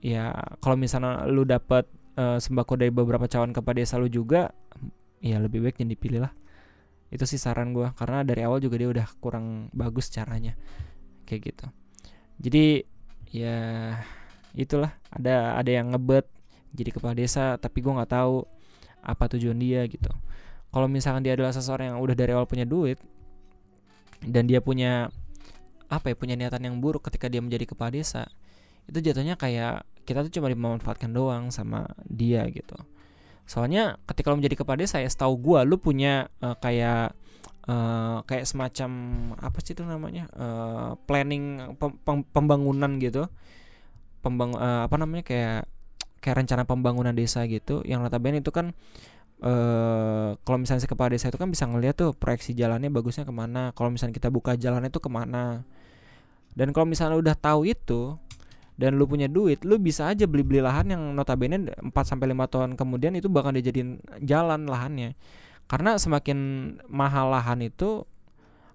[0.00, 0.32] Ya
[0.64, 1.84] kalau misalnya lu dapat
[2.16, 4.50] uh, sembako dari beberapa calon kepala desa lu juga
[5.24, 6.32] ya lebih baik jangan dipilih lah.
[7.08, 10.54] Itu sih saran gue karena dari awal juga dia udah kurang bagus caranya
[11.24, 11.66] kayak gitu.
[12.38, 12.84] Jadi
[13.32, 13.58] ya
[14.56, 16.24] itulah ada ada yang ngebet
[16.72, 18.44] jadi kepala desa tapi gue nggak tahu
[19.02, 20.10] apa tujuan dia gitu.
[20.68, 23.00] Kalau misalkan dia adalah seseorang yang udah dari awal punya duit
[24.20, 25.08] dan dia punya
[25.88, 28.28] apa ya punya niatan yang buruk ketika dia menjadi kepala desa
[28.88, 32.76] itu jatuhnya kayak kita tuh cuma dimanfaatkan doang sama dia gitu
[33.48, 37.16] soalnya ketika lo menjadi kepala desa ya setahu gue lu punya uh, kayak
[37.64, 38.90] uh, kayak semacam
[39.40, 43.24] apa sih itu namanya uh, planning pem pembangunan gitu.
[44.20, 45.64] Pembang uh, apa namanya kayak
[46.20, 47.80] kayak rencana pembangunan desa gitu.
[47.88, 48.76] Yang notabene itu kan
[49.38, 53.30] Uh, kalau misalnya si kepala desa itu kan bisa ngeliat tuh proyeksi jalannya bagusnya ke
[53.30, 53.70] mana.
[53.70, 55.62] Kalau misalnya kita buka jalan itu ke mana.
[56.58, 58.18] Dan kalau misalnya udah tahu itu
[58.78, 62.70] dan lu punya duit, lu bisa aja beli-beli lahan yang notabene 4 sampai 5 tahun
[62.78, 65.18] kemudian itu bakal dijadiin jalan lahannya.
[65.66, 66.38] Karena semakin
[66.86, 68.06] mahal lahan itu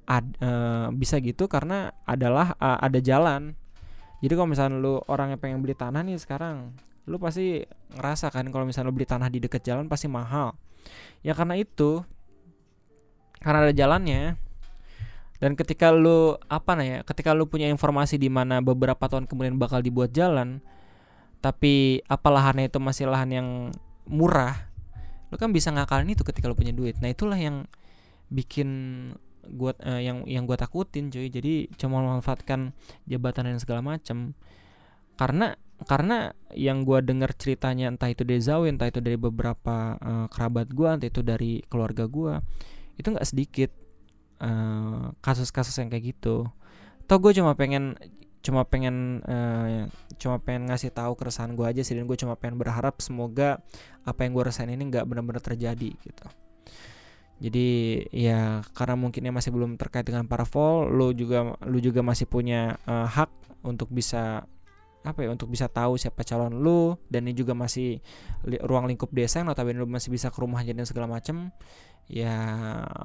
[0.04, 0.52] ad, e,
[1.00, 3.56] bisa gitu karena adalah e, ada jalan.
[4.20, 6.76] Jadi kalau misalnya lu orang yang pengen beli tanah nih sekarang,
[7.08, 7.64] lu pasti
[7.96, 10.52] ngerasa kan kalau misalnya lu beli tanah di dekat jalan pasti mahal.
[11.24, 12.04] Ya karena itu
[13.40, 14.36] karena ada jalannya
[15.44, 19.60] dan ketika lu apa nih ya ketika lu punya informasi di mana beberapa tahun kemudian
[19.60, 20.64] bakal dibuat jalan
[21.44, 23.48] tapi apa lahannya itu masih lahan yang
[24.08, 24.72] murah
[25.34, 27.02] lu kan bisa ngakalin itu ketika lu punya duit.
[27.02, 27.66] Nah itulah yang
[28.30, 28.70] bikin
[29.58, 31.26] gua uh, yang yang gua takutin cuy.
[31.34, 32.70] Jadi cuma memanfaatkan
[33.10, 34.38] jabatan dan segala macam
[35.18, 35.58] karena
[35.90, 40.70] karena yang gua dengar ceritanya entah itu dari Zawi entah itu dari beberapa uh, kerabat
[40.70, 42.46] gua entah itu dari keluarga gua
[42.94, 43.74] itu nggak sedikit
[44.44, 46.44] Eh, kasus-kasus uh, yang kayak gitu.
[47.08, 47.96] Toh gue cuma pengen
[48.44, 49.88] cuma pengen uh,
[50.20, 53.64] cuma pengen ngasih tahu keresahan gue aja sih dan gue cuma pengen berharap semoga
[54.04, 56.28] apa yang gue rasain ini nggak benar-benar terjadi gitu.
[57.40, 57.68] Jadi
[58.12, 63.08] ya karena mungkinnya masih belum terkait dengan parafol lu juga lu juga masih punya uh,
[63.08, 63.32] hak
[63.64, 64.44] untuk bisa
[65.04, 68.00] apa ya untuk bisa tahu siapa calon lu dan ini juga masih
[68.48, 71.52] li ruang lingkup desa yang notabene lu masih bisa ke rumahnya dan segala macam
[72.12, 72.36] ya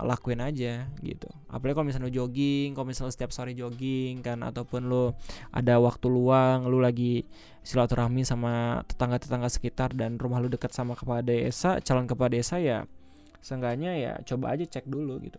[0.02, 1.30] lakuin aja gitu.
[1.46, 5.14] Apalagi kalau misalnya lu jogging kalau misalnya setiap sore jogging kan ataupun lu
[5.54, 7.22] ada waktu luang lu lagi
[7.62, 12.90] silaturahmi sama tetangga-tetangga sekitar dan rumah lu dekat sama kepala desa calon kepala desa ya
[13.38, 15.38] seenggaknya ya coba aja cek dulu gitu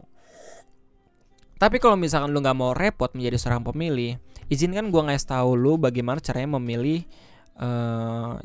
[1.59, 4.15] tapi kalau misalkan lu nggak mau repot menjadi seorang pemilih
[4.47, 7.03] izinkan gua ngasih tahu lu bagaimana caranya memilih
[7.59, 8.39] uh,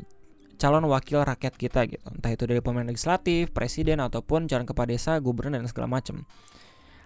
[0.55, 2.03] calon wakil rakyat kita gitu.
[2.11, 6.27] Entah itu dari pemain legislatif presiden ataupun calon kepala desa gubernur dan segala macem.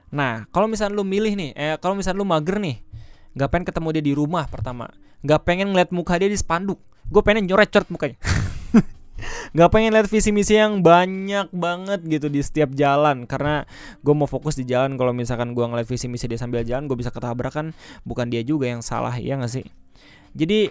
[0.09, 2.81] Nah kalau misalnya lu milih nih eh kalau misalnya lu mager nih
[3.37, 4.89] nggak pengen ketemu dia di rumah pertama
[5.21, 8.17] nggak pengen ngeliat muka dia di spanduk gue pengen nyoret cort mukanya
[9.55, 13.25] nggak pengen lihat visi misi yang banyak banget gitu di setiap jalan.
[13.25, 13.63] Karena
[14.01, 14.95] gue mau fokus di jalan.
[14.99, 17.71] Kalau misalkan gue ngeliat visi misi dia sambil jalan gue bisa ketabrak kan.
[18.03, 19.65] Bukan dia juga yang salah ya nggak sih?
[20.33, 20.69] Jadi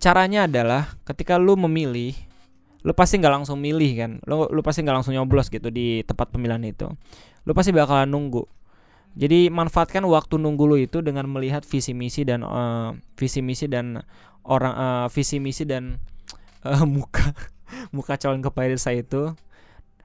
[0.00, 2.16] caranya adalah ketika lu memilih
[2.80, 4.12] lu pasti nggak langsung milih kan.
[4.24, 6.88] Lu lu pasti nggak langsung nyoblos gitu di tempat pemilihan itu.
[7.44, 8.44] Lu pasti bakalan nunggu.
[9.18, 14.06] Jadi manfaatkan waktu nunggu lu itu dengan melihat visi misi dan uh, visi misi dan
[14.46, 15.98] orang uh, visi misi dan
[16.62, 17.34] uh, muka
[17.94, 19.34] muka calon kepala desa itu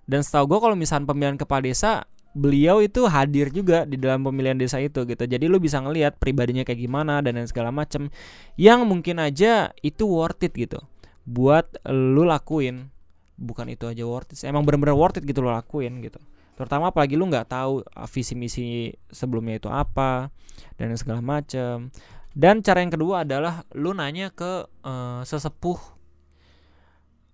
[0.05, 4.59] dan setahu gue kalau misalnya pemilihan kepala desa beliau itu hadir juga di dalam pemilihan
[4.59, 5.23] desa itu gitu.
[5.23, 8.11] Jadi lu bisa ngelihat pribadinya kayak gimana dan segala macem
[8.59, 10.83] yang mungkin aja itu worth it gitu.
[11.23, 12.91] Buat lu lakuin.
[13.39, 14.43] Bukan itu aja worth it.
[14.43, 16.19] Emang bener-bener worth it gitu lu lakuin gitu.
[16.59, 20.27] Terutama apalagi lu nggak tahu uh, visi misi sebelumnya itu apa
[20.75, 21.87] dan segala macem.
[22.35, 25.94] Dan cara yang kedua adalah lu nanya ke uh, sesepuh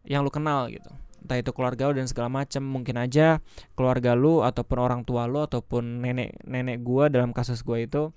[0.05, 0.89] yang lu kenal gitu.
[1.21, 3.37] Entah itu keluarga lu dan segala macam mungkin aja
[3.77, 8.09] keluarga lu ataupun orang tua lu ataupun nenek nenek gua dalam kasus gua itu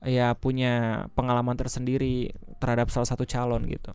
[0.00, 3.92] ya punya pengalaman tersendiri terhadap salah satu calon gitu.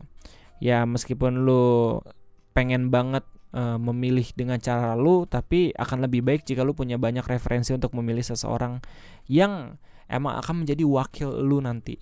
[0.62, 1.98] Ya meskipun lu
[2.54, 7.26] pengen banget uh, memilih dengan cara lu tapi akan lebih baik jika lu punya banyak
[7.26, 8.78] referensi untuk memilih seseorang
[9.26, 9.74] yang
[10.06, 11.98] emang akan menjadi wakil lu nanti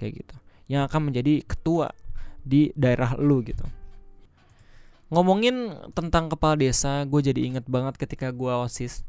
[0.00, 0.36] kayak gitu.
[0.72, 1.92] Yang akan menjadi ketua
[2.42, 3.81] di daerah lu gitu
[5.12, 9.04] ngomongin tentang kepala desa gue jadi inget banget ketika gue osis.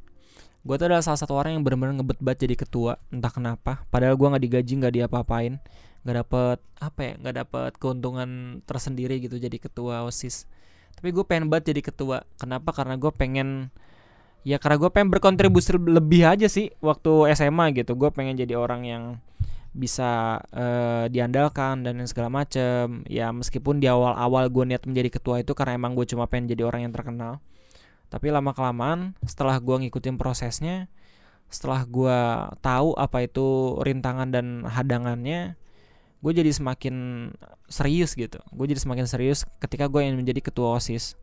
[0.68, 3.88] Gue tuh adalah salah satu orang yang benar-benar ngebet banget jadi ketua entah kenapa.
[3.88, 5.64] Padahal gue nggak digaji nggak diapa-apain.
[6.04, 10.44] Nggak dapet apa ya nggak dapet keuntungan tersendiri gitu jadi ketua osis.
[11.00, 12.28] Tapi gue pengen banget jadi ketua.
[12.36, 12.76] Kenapa?
[12.76, 13.72] Karena gue pengen
[14.44, 17.96] ya karena gue pengen berkontribusi lebih aja sih waktu SMA gitu.
[17.96, 19.04] Gue pengen jadi orang yang
[19.74, 23.02] bisa uh, diandalkan dan segala macem.
[23.10, 26.64] Ya meskipun di awal-awal gue niat menjadi ketua itu karena emang gue cuma pengen jadi
[26.70, 27.42] orang yang terkenal.
[28.14, 30.88] Tapi lama kelamaan setelah gue ngikutin prosesnya
[31.54, 32.20] setelah gue
[32.66, 35.54] tahu apa itu rintangan dan hadangannya
[36.24, 36.96] gue jadi semakin
[37.68, 38.42] serius gitu.
[38.56, 41.20] Gue jadi semakin serius ketika gue ingin menjadi ketua osis.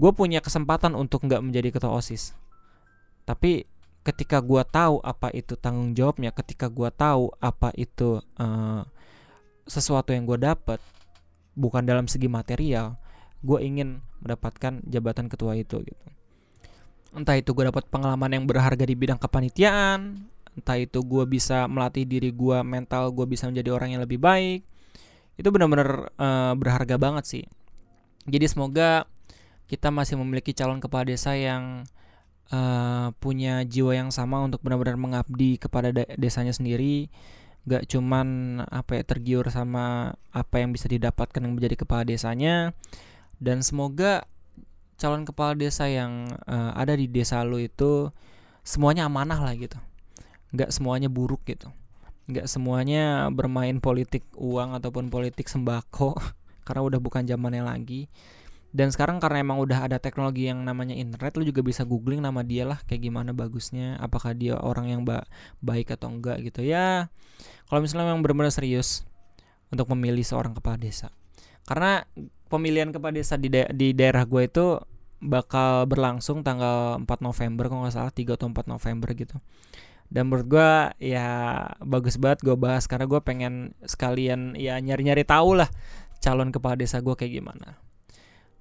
[0.00, 2.32] Gue punya kesempatan untuk nggak menjadi ketua osis.
[3.28, 3.68] Tapi
[4.00, 8.82] ketika gua tahu apa itu tanggung jawabnya ketika gua tahu apa itu uh,
[9.68, 10.80] sesuatu yang gua dapat
[11.54, 12.96] bukan dalam segi material
[13.40, 16.06] gue ingin mendapatkan jabatan ketua itu gitu.
[17.16, 22.04] Entah itu gue dapat pengalaman yang berharga di bidang kepanitiaan entah itu gue bisa melatih
[22.04, 24.66] diri gue mental gue bisa menjadi orang yang lebih baik
[25.38, 27.44] itu benar-benar uh, berharga banget sih.
[28.28, 29.08] Jadi semoga
[29.70, 31.88] kita masih memiliki calon kepala desa yang
[32.50, 37.10] uh, punya jiwa yang sama untuk benar-benar mengabdi kepada desanya sendiri.
[37.68, 42.74] Gak cuman apa ya tergiur sama apa yang bisa didapatkan yang menjadi kepala desanya.
[43.40, 44.28] Dan semoga
[45.00, 48.12] calon kepala desa yang uh, ada di desa lu itu
[48.66, 49.80] semuanya amanah lah gitu.
[50.52, 51.72] Nggak semuanya buruk gitu.
[52.28, 56.18] Nggak semuanya bermain politik uang ataupun politik sembako
[56.68, 58.12] karena udah bukan zamannya lagi
[58.70, 62.46] dan sekarang karena emang udah ada teknologi yang namanya internet lu juga bisa googling nama
[62.46, 65.26] dia lah kayak gimana bagusnya apakah dia orang yang ba
[65.58, 66.62] baik atau enggak gitu.
[66.62, 67.10] Ya
[67.66, 69.02] kalau misalnya memang benar-benar serius
[69.74, 71.10] untuk memilih seorang kepala desa.
[71.66, 72.06] Karena
[72.46, 74.78] pemilihan kepala desa di, da di daerah gue itu
[75.20, 79.36] bakal berlangsung tanggal 4 November kalau nggak salah 3 atau 4 November gitu.
[80.10, 80.70] Dan menurut gue
[81.10, 81.26] ya
[81.82, 85.70] bagus banget gue bahas karena gue pengen sekalian ya nyari-nyari tahu lah
[86.22, 87.89] calon kepala desa gue kayak gimana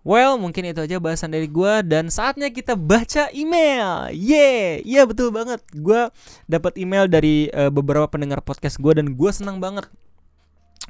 [0.07, 4.07] Well, mungkin itu aja bahasan dari gue dan saatnya kita baca email.
[4.15, 5.59] Yeah, iya betul banget.
[5.75, 6.07] Gue
[6.47, 9.91] dapat email dari uh, beberapa pendengar podcast gue dan gue senang banget.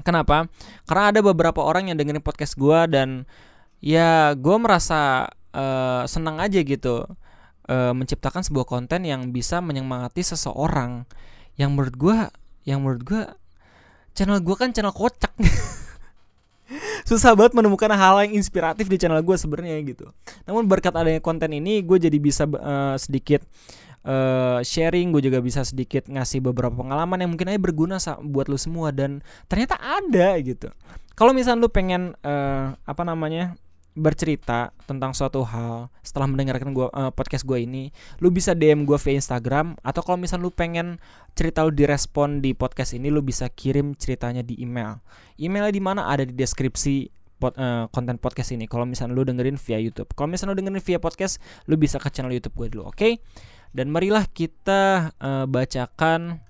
[0.05, 0.45] Kenapa?
[0.85, 3.25] Karena ada beberapa orang yang dengerin podcast gue dan
[3.81, 5.25] ya gue merasa
[5.57, 7.09] uh, senang aja gitu
[7.65, 11.09] uh, menciptakan sebuah konten yang bisa menyemangati seseorang
[11.57, 12.17] yang menurut gue,
[12.69, 13.23] yang menurut gue
[14.13, 15.33] channel gue kan channel kocak.
[17.05, 20.05] susah banget menemukan hal yang inspiratif di channel gue sebenarnya gitu.
[20.45, 23.45] Namun berkat adanya konten ini gue jadi bisa uh, sedikit
[24.05, 28.57] uh, sharing, gue juga bisa sedikit ngasih beberapa pengalaman yang mungkin aja berguna buat lu
[28.59, 30.69] semua dan ternyata ada gitu.
[31.17, 33.59] Kalau misalnya lu pengen uh, apa namanya
[33.99, 37.91] bercerita tentang suatu hal setelah mendengarkan gua uh, podcast gue ini,
[38.23, 40.97] lu bisa DM gue via Instagram atau kalau misalnya lu pengen
[41.35, 45.03] cerita lu direspon di podcast ini, lu bisa kirim ceritanya di email.
[45.35, 48.65] Emailnya di mana ada di deskripsi pod, uh, konten podcast ini.
[48.65, 52.07] Kalau misalnya lu dengerin via YouTube, kalau misalnya lu dengerin via podcast, lu bisa ke
[52.11, 52.97] channel YouTube gue dulu, oke?
[52.97, 53.19] Okay?
[53.75, 56.41] Dan marilah kita uh, bacakan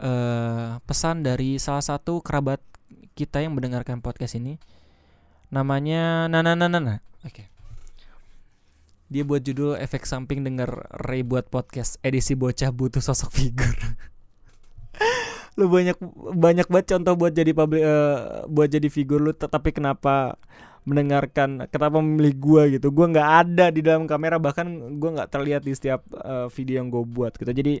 [0.00, 2.58] uh, pesan dari salah satu kerabat
[3.16, 4.60] kita yang mendengarkan podcast ini
[5.50, 6.94] namanya Nana Nana Nana.
[7.22, 7.44] Oke.
[7.44, 7.46] Okay.
[9.06, 13.74] Dia buat judul efek samping denger Ray buat podcast edisi bocah butuh sosok figur.
[15.56, 15.96] lu banyak
[16.36, 20.36] banyak banget contoh buat jadi public uh, buat jadi figur lu tetapi kenapa
[20.84, 24.68] mendengarkan kenapa memilih gua gitu gua nggak ada di dalam kamera bahkan
[25.00, 27.80] gua nggak terlihat di setiap uh, video yang gue buat gitu jadi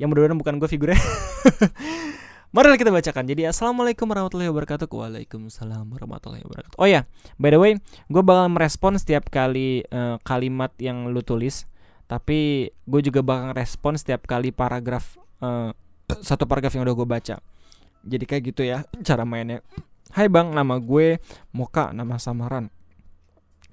[0.00, 1.00] yang mudah-mudahan bukan gue figurnya
[2.52, 3.24] Mari kita bacakan.
[3.24, 4.84] Jadi assalamualaikum warahmatullahi wabarakatuh.
[4.84, 6.76] Waalaikumsalam warahmatullahi wabarakatuh.
[6.76, 7.08] Oh ya,
[7.40, 7.80] by the way,
[8.12, 11.64] gue bakal merespon setiap kali uh, kalimat yang lu tulis.
[12.12, 15.72] Tapi gue juga bakal respon setiap kali paragraf uh,
[16.20, 17.40] satu paragraf yang udah gue baca.
[18.04, 19.64] Jadi kayak gitu ya cara mainnya.
[20.12, 21.24] Hai bang, nama gue
[21.56, 22.68] Moka, nama samaran.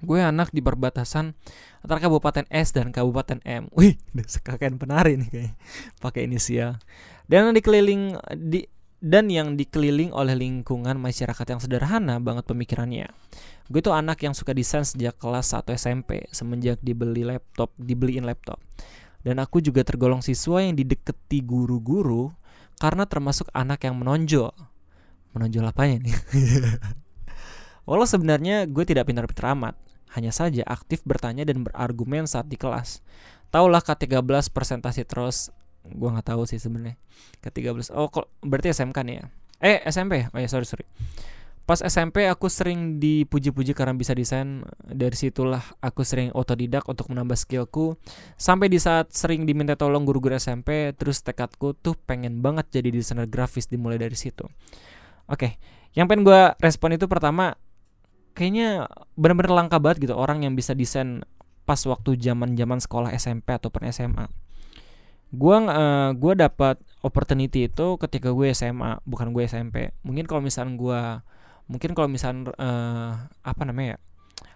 [0.00, 1.36] Gue anak di perbatasan
[1.84, 3.68] antara Kabupaten S dan Kabupaten M.
[3.76, 5.52] Wih, sekalian penari nih kayak
[6.00, 6.80] pakai inisial
[7.28, 8.64] dan dikeliling di
[9.00, 13.08] dan yang dikeliling oleh lingkungan masyarakat yang sederhana banget pemikirannya.
[13.72, 18.60] Gue tuh anak yang suka desain sejak kelas 1 SMP semenjak dibeli laptop, dibeliin laptop.
[19.24, 22.28] Dan aku juga tergolong siswa yang dideketi guru-guru
[22.76, 24.52] karena termasuk anak yang menonjol.
[25.32, 26.16] Menonjol apanya nih?
[27.88, 29.80] Walau sebenarnya gue tidak pintar-pintar amat,
[30.16, 33.02] hanya saja aktif bertanya dan berargumen saat di kelas.
[33.50, 35.54] Taulah K13 presentasi terus.
[35.86, 36.98] Gue nggak tahu sih sebenarnya.
[37.42, 39.24] Ke 13 oh kok berarti SMK nih ya?
[39.60, 40.86] Eh SMP oh ya sorry sorry.
[41.66, 44.66] Pas SMP aku sering dipuji-puji karena bisa desain.
[44.82, 47.94] Dari situlah aku sering otodidak untuk menambah skillku.
[48.34, 53.30] Sampai di saat sering diminta tolong guru-guru SMP terus tekadku tuh pengen banget jadi desainer
[53.30, 54.50] grafis dimulai dari situ.
[55.30, 55.52] Oke okay.
[55.94, 57.54] yang pengen gue respon itu pertama
[58.32, 58.88] kayaknya
[59.18, 61.22] bener-bener langka banget gitu orang yang bisa desain
[61.68, 64.26] pas waktu zaman zaman sekolah SMP ataupun SMA
[65.30, 70.74] gua uh, gua dapat opportunity itu ketika gue SMA bukan gue SMP mungkin kalau misalnya
[70.76, 71.00] gua
[71.70, 73.98] mungkin kalau misalnya uh, apa namanya ya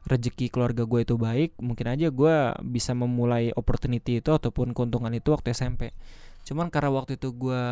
[0.05, 2.37] rezeki keluarga gue itu baik mungkin aja gue
[2.69, 5.97] bisa memulai opportunity itu ataupun keuntungan itu waktu SMP
[6.45, 7.63] cuman karena waktu itu gue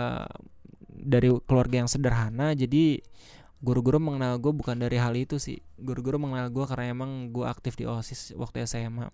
[0.89, 3.05] dari keluarga yang sederhana jadi
[3.63, 7.79] guru-guru mengenal gue bukan dari hal itu sih guru-guru mengenal gue karena emang gue aktif
[7.79, 9.09] di osis waktu SMA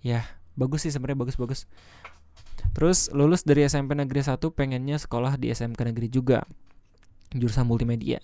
[0.00, 0.22] ya
[0.54, 1.66] bagus sih sebenarnya bagus-bagus
[2.76, 6.44] Terus lulus dari SMP Negeri 1 pengennya sekolah di SMK Negeri juga
[7.32, 8.20] jurusan multimedia.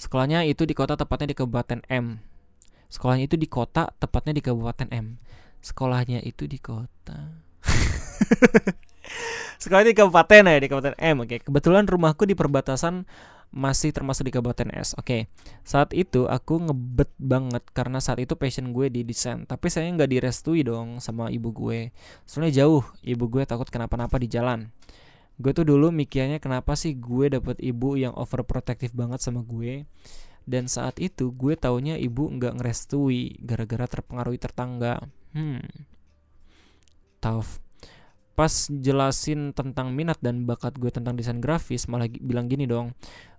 [0.00, 2.16] Sekolahnya itu di kota tepatnya di Kabupaten M.
[2.88, 5.20] Sekolahnya itu di kota tepatnya di Kabupaten M.
[5.60, 7.44] Sekolahnya itu di kota.
[9.60, 11.16] Sekolahnya di Kabupaten ya di Kabupaten M.
[11.20, 13.04] Oke, kebetulan rumahku di perbatasan
[13.50, 14.94] masih termasuk di Kabupaten S.
[14.94, 15.22] Oke, okay.
[15.66, 19.42] saat itu aku ngebet banget karena saat itu passion gue di desain.
[19.46, 21.90] Tapi saya nggak direstui dong sama ibu gue.
[22.26, 24.70] Soalnya jauh, ibu gue takut kenapa-napa di jalan.
[25.40, 29.88] gue tuh dulu mikirnya kenapa sih gue dapet ibu yang overprotective banget sama gue
[30.44, 35.00] dan saat itu gue taunya ibu nggak ngerestui gara-gara terpengaruhi tetangga
[35.32, 35.64] hmm
[37.24, 37.60] tough
[38.34, 42.96] pas jelasin tentang minat dan bakat gue tentang desain grafis malah bilang gini dong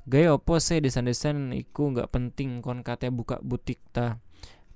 [0.09, 4.17] gaya opo sih desain-desain iku nggak penting kon katanya buka butik ta?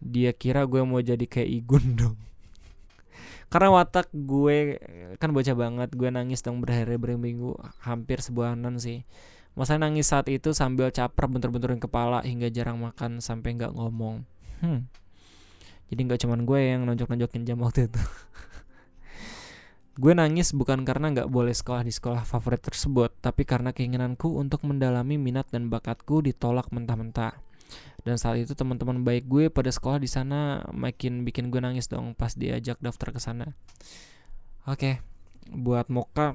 [0.01, 2.17] Dia kira gue mau jadi kayak Igun dong.
[3.49, 4.81] Karena watak gue
[5.21, 9.05] kan bocah banget gue nangis dong berhari berminggu hampir sebuanan sih.
[9.55, 14.27] Masa nangis saat itu sambil caper bentur-benturin kepala hingga jarang makan sampai nggak ngomong.
[14.63, 14.87] Hmm.
[15.91, 17.99] jadi nggak cuman gue yang nonjok-nonjokin jam waktu itu
[19.95, 24.67] gue nangis bukan karena nggak boleh sekolah di sekolah favorit tersebut tapi karena keinginanku untuk
[24.67, 27.39] mendalami minat dan bakatku ditolak mentah-mentah.
[28.05, 32.13] Dan saat itu teman-teman baik gue pada sekolah di sana makin bikin gue nangis dong
[32.13, 33.57] pas diajak daftar ke sana.
[34.69, 35.01] Oke
[35.49, 36.33] buat Moka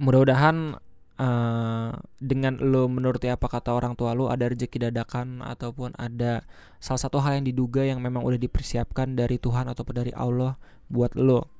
[0.00, 0.80] mudah-mudahan
[1.20, 1.90] uh,
[2.22, 6.46] dengan lo menuruti apa kata orang tua lo ada rezeki dadakan ataupun ada
[6.80, 10.56] salah satu hal yang diduga yang memang udah dipersiapkan dari Tuhan ataupun dari Allah
[10.88, 11.51] buat lo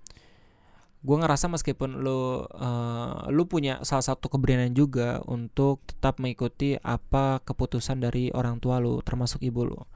[1.03, 7.43] gue ngerasa meskipun lo uh, lu punya salah satu keberanian juga untuk tetap mengikuti apa
[7.43, 9.91] keputusan dari orang tua lo termasuk ibu lo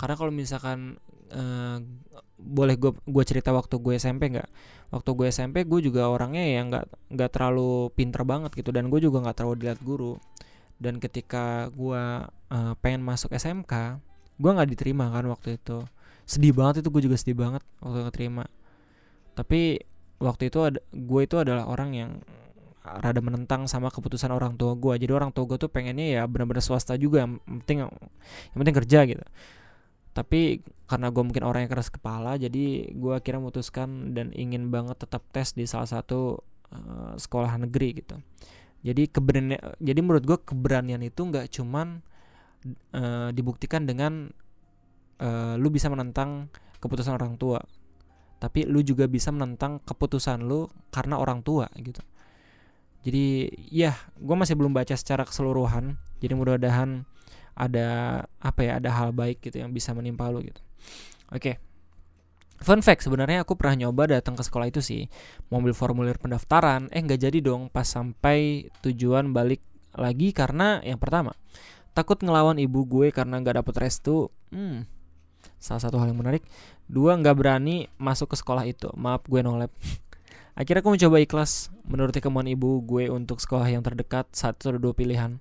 [0.00, 0.96] karena kalau misalkan
[1.36, 1.76] uh,
[2.40, 4.48] boleh gue gue cerita waktu gue SMP nggak?
[4.96, 8.96] Waktu gue SMP gue juga orangnya yang nggak nggak terlalu pinter banget gitu dan gue
[8.96, 10.16] juga nggak terlalu dilihat guru.
[10.80, 14.00] Dan ketika gue uh, pengen masuk SMK
[14.40, 15.84] gue nggak diterima kan waktu itu.
[16.24, 18.48] Sedih banget itu gue juga sedih banget waktu keterima
[19.40, 19.80] tapi
[20.20, 22.10] waktu itu ada gue itu adalah orang yang
[22.80, 24.94] rada menentang sama keputusan orang tua gue.
[25.00, 28.98] Jadi orang tua gue tuh pengennya ya benar-benar swasta juga yang penting yang penting kerja
[29.08, 29.24] gitu.
[30.10, 35.00] Tapi karena gue mungkin orang yang keras kepala jadi gue akhirnya memutuskan dan ingin banget
[35.00, 36.40] tetap tes di salah satu
[36.72, 38.16] uh, sekolah negeri gitu.
[38.80, 42.00] Jadi keberanian jadi menurut gue keberanian itu nggak cuman
[42.96, 44.32] uh, dibuktikan dengan
[45.20, 46.48] uh, lu bisa menentang
[46.80, 47.60] keputusan orang tua
[48.40, 52.00] tapi lu juga bisa menentang keputusan lu karena orang tua gitu.
[53.04, 56.00] Jadi ya gue masih belum baca secara keseluruhan.
[56.24, 57.04] Jadi mudah-mudahan
[57.52, 57.88] ada
[58.40, 60.60] apa ya ada hal baik gitu yang bisa menimpa lu gitu.
[61.30, 61.36] Oke.
[61.36, 61.56] Okay.
[62.60, 65.08] Fun fact sebenarnya aku pernah nyoba datang ke sekolah itu sih.
[65.48, 66.92] Mobil formulir pendaftaran.
[66.92, 69.64] Eh nggak jadi dong pas sampai tujuan balik
[69.96, 71.36] lagi karena yang pertama
[71.92, 74.28] takut ngelawan ibu gue karena nggak dapet restu.
[74.52, 74.84] Hmm,
[75.60, 76.42] salah satu hal yang menarik.
[76.88, 78.88] Dua nggak berani masuk ke sekolah itu.
[78.96, 79.70] Maaf gue nolep
[80.58, 81.68] akhirnya aku mencoba ikhlas.
[81.86, 85.38] Menuruti kemauan ibu gue untuk sekolah yang terdekat satu atau dua pilihan.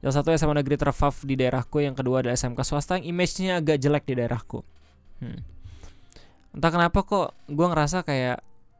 [0.00, 2.98] Yang satu SMA negeri terfav di daerahku yang kedua ada SMK swasta.
[2.98, 4.64] Yang image-nya agak jelek di daerahku.
[5.18, 5.42] Hmm.
[6.54, 8.38] entah kenapa kok gue ngerasa kayak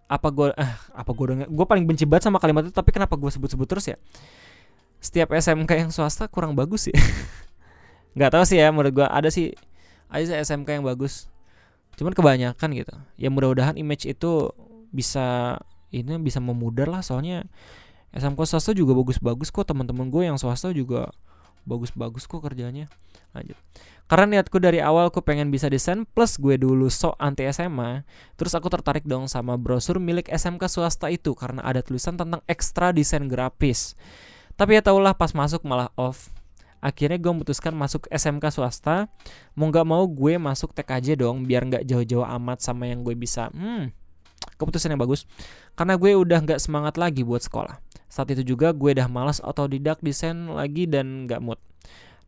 [0.09, 3.18] apa gue eh apa gue denger gue paling benci banget sama kalimat itu tapi kenapa
[3.18, 3.97] gue sebut-sebut terus ya?
[4.99, 6.97] Setiap SMK yang swasta kurang bagus sih.
[8.16, 9.07] Nggak tahu sih ya menurut gue.
[9.07, 9.53] Ada sih
[10.09, 11.29] aja SMK yang bagus.
[11.97, 12.95] Cuman kebanyakan gitu.
[13.21, 14.53] Ya mudah-mudahan image itu
[14.93, 15.59] bisa
[15.93, 17.05] ini bisa memudar lah.
[17.05, 17.49] Soalnya
[18.13, 19.69] SMK swasta juga bagus-bagus kok.
[19.69, 21.13] Teman-teman gue yang swasta juga
[21.69, 22.89] bagus-bagus kok kerjanya.
[23.37, 23.59] Lanjut.
[24.09, 28.09] Karena niatku dari awal aku pengen bisa desain plus gue dulu sok anti SMA
[28.41, 32.97] terus aku tertarik dong sama brosur milik SMK swasta itu karena ada tulisan tentang ekstra
[32.97, 33.93] desain grafis.
[34.57, 36.38] Tapi ya taulah pas masuk malah off
[36.79, 39.11] akhirnya gue memutuskan masuk SMK swasta.
[39.59, 43.51] Mau nggak mau gue masuk TKJ dong biar nggak jauh-jauh amat sama yang gue bisa.
[43.55, 43.95] Hmm
[44.59, 45.24] keputusan yang bagus.
[45.79, 47.79] Karena gue udah nggak semangat lagi buat sekolah.
[48.11, 51.61] Saat itu juga gue udah malas otodidak desain lagi dan nggak mood.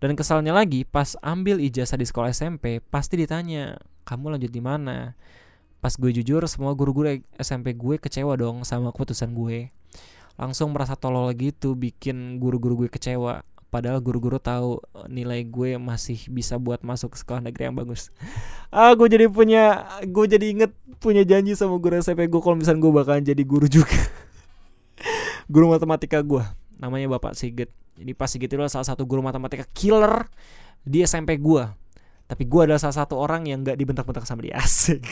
[0.01, 3.77] Dan kesalnya lagi pas ambil ijazah di sekolah SMP pasti ditanya
[4.09, 5.13] kamu lanjut di mana?
[5.83, 9.69] Pas gue jujur semua guru-guru SMP gue kecewa dong sama keputusan gue.
[10.41, 16.27] Langsung merasa tolol gitu bikin guru-guru gue kecewa padahal guru-guru tahu eh, nilai gue masih
[16.29, 18.11] bisa buat masuk sekolah negeri yang bagus.
[18.71, 20.71] Ah gue jadi punya gue jadi inget
[21.03, 23.99] punya janji sama guru SMP gue kalau misalnya gue bakalan jadi guru juga.
[25.51, 26.47] Guru matematika gue
[26.79, 27.75] namanya Bapak Sigit.
[27.99, 30.31] Jadi Pak Sigit itu salah satu guru matematika killer
[30.87, 31.67] di SMP gue
[32.31, 35.03] tapi gue adalah salah satu orang yang gak dibentak-bentak sama dia asik.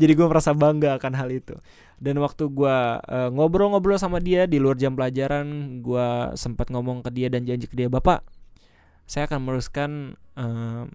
[0.00, 1.52] Jadi gue merasa bangga akan hal itu.
[2.00, 7.12] Dan waktu gue uh, ngobrol-ngobrol sama dia di luar jam pelajaran gue sempat ngomong ke
[7.12, 8.24] dia dan janji ke dia bapak
[9.06, 9.90] saya akan meneruskan
[10.34, 10.88] uh,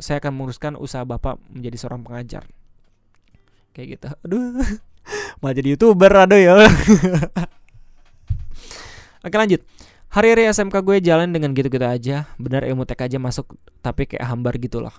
[0.00, 2.48] saya akan meneruskan usaha bapak menjadi seorang pengajar.
[3.76, 4.08] Kayak gitu.
[4.24, 4.64] Aduh
[5.44, 6.56] mau jadi youtuber aduh ya.
[9.24, 9.60] Oke lanjut
[10.14, 12.30] Hari-hari SMK gue jalan dengan gitu-gitu aja.
[12.38, 14.94] Benar ilmu TK aja masuk tapi kayak hambar gitu loh.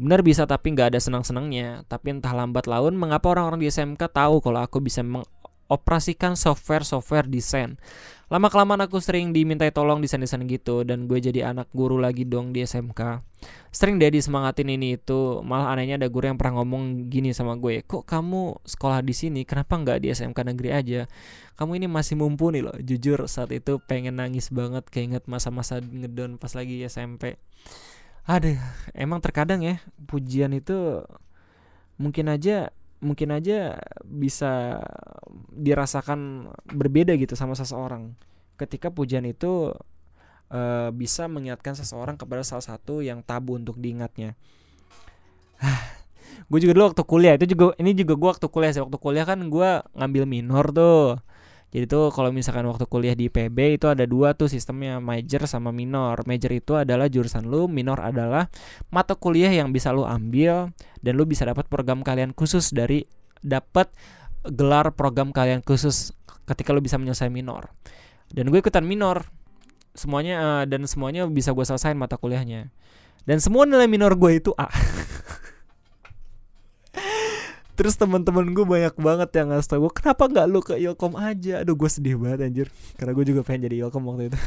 [0.00, 1.84] Benar bisa tapi nggak ada senang-senangnya.
[1.84, 5.04] Tapi entah lambat laun mengapa orang-orang di SMK tahu kalau aku bisa
[5.68, 7.76] operasikan software-software desain.
[8.28, 12.52] Lama kelamaan aku sering dimintai tolong desain-desain gitu dan gue jadi anak guru lagi dong
[12.52, 13.24] di SMK.
[13.72, 15.40] Sering deh disemangatin ini itu.
[15.40, 19.40] Malah anehnya ada guru yang pernah ngomong gini sama gue, "Kok kamu sekolah di sini?
[19.48, 21.00] Kenapa nggak di SMK negeri aja?
[21.56, 26.52] Kamu ini masih mumpuni loh." Jujur saat itu pengen nangis banget keinget masa-masa ngedon pas
[26.52, 27.40] lagi SMP.
[28.28, 28.60] Aduh,
[28.92, 31.00] emang terkadang ya pujian itu
[31.96, 34.82] mungkin aja mungkin aja bisa
[35.54, 38.14] dirasakan berbeda gitu sama seseorang.
[38.58, 39.70] Ketika pujian itu
[40.50, 44.34] uh, bisa mengingatkan seseorang kepada salah satu yang tabu untuk diingatnya.
[46.48, 48.82] gue juga dulu waktu kuliah itu juga ini juga gue waktu kuliah sih.
[48.82, 51.22] Waktu kuliah kan gue ngambil minor tuh
[51.68, 55.68] jadi tuh kalau misalkan waktu kuliah di PB itu ada dua tuh sistemnya major sama
[55.68, 56.24] minor.
[56.24, 58.48] Major itu adalah jurusan lu, minor adalah
[58.88, 60.72] mata kuliah yang bisa lu ambil
[61.04, 63.04] dan lu bisa dapat program kalian khusus dari
[63.44, 63.92] dapat
[64.48, 66.16] gelar program kalian khusus
[66.48, 67.68] ketika lu bisa menyelesaikan minor.
[68.32, 69.28] Dan gue ikutan minor.
[69.92, 72.72] Semuanya uh, dan semuanya bisa gue selesaiin mata kuliahnya.
[73.28, 74.72] Dan semua nilai minor gue itu A.
[77.78, 81.62] Terus teman-teman gue banyak banget yang ngasih tau gue kenapa nggak lu ke Ilkom aja.
[81.62, 82.66] Aduh gue sedih banget anjir.
[82.98, 84.38] Karena gue juga pengen jadi Ilkom waktu itu.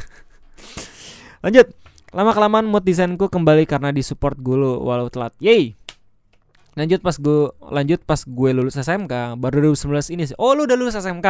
[1.48, 1.72] Lanjut.
[2.12, 5.32] Lama kelamaan mood desainku kembali karena disupport gue walau telat.
[5.40, 5.72] Yay.
[6.76, 10.36] Lanjut pas gue lanjut pas gue lulus SMK baru 2019 ini sih.
[10.36, 11.28] Oh lu udah lulus SMK.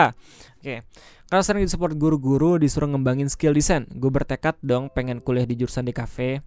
[0.58, 0.82] Oke.
[1.30, 3.86] Karena sering disupport guru-guru disuruh ngembangin skill desain.
[3.94, 6.42] Gue bertekad dong pengen kuliah di jurusan di cafe.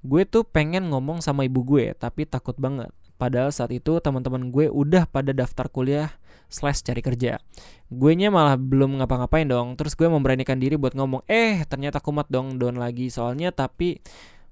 [0.00, 2.88] Gue tuh pengen ngomong sama ibu gue tapi takut banget
[3.18, 6.14] Padahal saat itu teman-teman gue udah pada daftar kuliah
[6.48, 7.42] slash cari kerja.
[7.90, 9.74] Gue nya malah belum ngapa-ngapain dong.
[9.74, 13.10] Terus gue memberanikan diri buat ngomong, eh ternyata kumat dong down lagi.
[13.10, 14.00] Soalnya tapi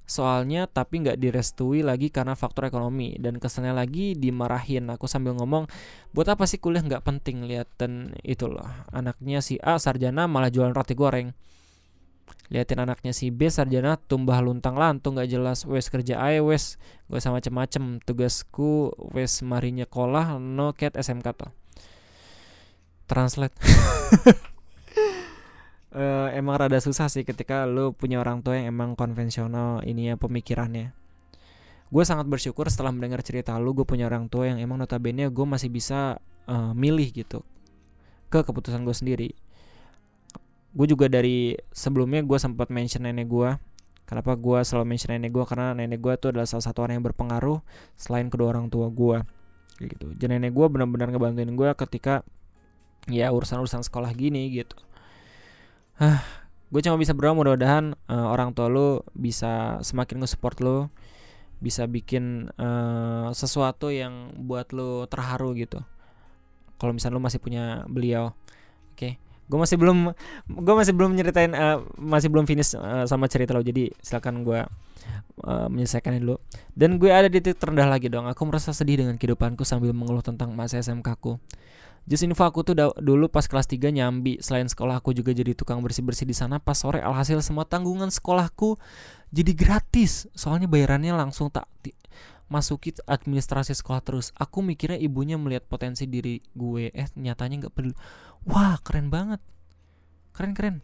[0.06, 5.66] soalnya tapi nggak direstui lagi karena faktor ekonomi dan kesannya lagi dimarahin aku sambil ngomong
[6.14, 10.46] buat apa sih kuliah nggak penting lihat dan itu loh anaknya si A sarjana malah
[10.46, 11.34] jualan roti goreng
[12.46, 16.78] liatin anaknya si B sarjana tumbah luntang lantung gak jelas wes kerja ae wes.
[17.10, 21.50] Gue sama macem-macem tugasku wes marinya kolah no cat SMK tuh
[23.06, 23.54] translate.
[25.94, 30.14] Uh, emang rada susah sih ketika lu punya orang tua yang emang konvensional ini ya
[30.18, 30.94] pemikirannya.
[31.86, 35.46] Gue sangat bersyukur setelah mendengar cerita lu gue punya orang tua yang emang notabene gue
[35.46, 36.18] masih bisa
[36.50, 37.46] uh, milih gitu
[38.26, 39.28] ke keputusan gue sendiri
[40.76, 43.48] gue juga dari sebelumnya gue sempat mention nenek gue
[44.04, 47.06] kenapa gue selalu mention nenek gue karena nenek gue tuh adalah salah satu orang yang
[47.08, 47.64] berpengaruh
[47.96, 49.24] selain kedua orang tua gue
[49.80, 50.12] gitu.
[50.12, 52.20] Jadi nenek gue benar-benar ngebantuin gue ketika
[53.08, 54.76] ya urusan-urusan sekolah gini gitu.
[55.96, 56.20] Ah
[56.68, 60.92] gue cuma bisa berdoa mudah-mudahan uh, orang tua lo bisa semakin nge-support lo
[61.56, 65.80] bisa bikin uh, sesuatu yang buat lo terharu gitu.
[66.76, 68.36] Kalau misalnya lo masih punya beliau
[68.92, 69.00] oke?
[69.00, 70.10] okay gue masih belum
[70.50, 73.62] gue masih belum nyeritain uh, masih belum finish uh, sama cerita lo.
[73.62, 74.60] Jadi silakan gue
[75.46, 76.36] uh, menyelesaikan dulu.
[76.74, 78.26] Dan gue ada di titik terendah lagi dong.
[78.26, 81.38] Aku merasa sedih dengan kehidupanku sambil mengeluh tentang masa SMK ku.
[82.06, 84.38] Just info aku tuh dulu pas kelas 3 nyambi.
[84.38, 86.62] Selain sekolah aku juga jadi tukang bersih-bersih di sana.
[86.62, 88.78] Pas sore alhasil semua tanggungan sekolahku
[89.34, 90.30] jadi gratis.
[90.38, 91.66] Soalnya bayarannya langsung tak
[92.46, 94.30] masuki administrasi sekolah terus.
[94.38, 96.94] Aku mikirnya ibunya melihat potensi diri gue.
[96.94, 97.94] Eh nyatanya nggak peduli
[98.46, 99.42] wah keren banget.
[100.32, 100.76] Keren keren.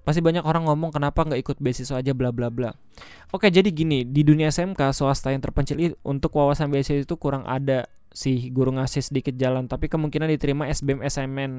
[0.00, 2.12] Pasti banyak orang ngomong kenapa nggak ikut beasiswa aja?
[2.14, 2.70] Bla bla bla.
[3.34, 7.90] Oke jadi gini di dunia SMK swasta yang terpencil untuk wawasan beasiswa itu kurang ada
[8.14, 8.50] sih.
[8.54, 11.52] Guru ngasih sedikit jalan tapi kemungkinan diterima SBM SMN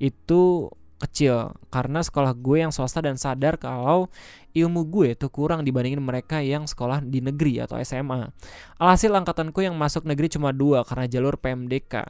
[0.00, 0.70] itu
[1.02, 4.08] kecil karena sekolah gue yang swasta dan sadar kalau
[4.54, 8.30] ilmu gue tuh kurang dibandingin mereka yang sekolah di negeri atau SMA.
[8.78, 12.06] Alhasil angkatanku yang masuk negeri cuma dua karena jalur PMDK.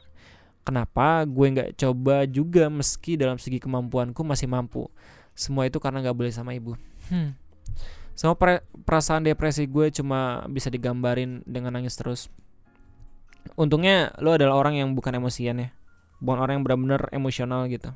[0.65, 4.89] Kenapa gue nggak coba juga meski dalam segi kemampuanku masih mampu.
[5.33, 6.77] Semua itu karena nggak boleh sama ibu.
[7.09, 7.37] Hmm.
[8.15, 8.37] Semua
[8.87, 12.31] perasaan depresi gue cuma bisa digambarin dengan nangis terus.
[13.59, 15.69] Untungnya lo adalah orang yang bukan emosian ya.
[16.23, 17.91] Bukan orang yang benar-benar emosional gitu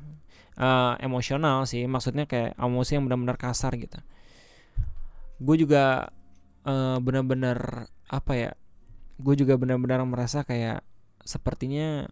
[0.58, 1.84] uh, emosional sih.
[1.86, 4.00] Maksudnya kayak emosi yang benar-benar kasar gitu.
[5.38, 6.10] Gue juga
[6.66, 8.50] uh, benar-benar apa ya
[9.20, 10.82] gue juga benar-benar merasa kayak
[11.22, 12.08] sepertinya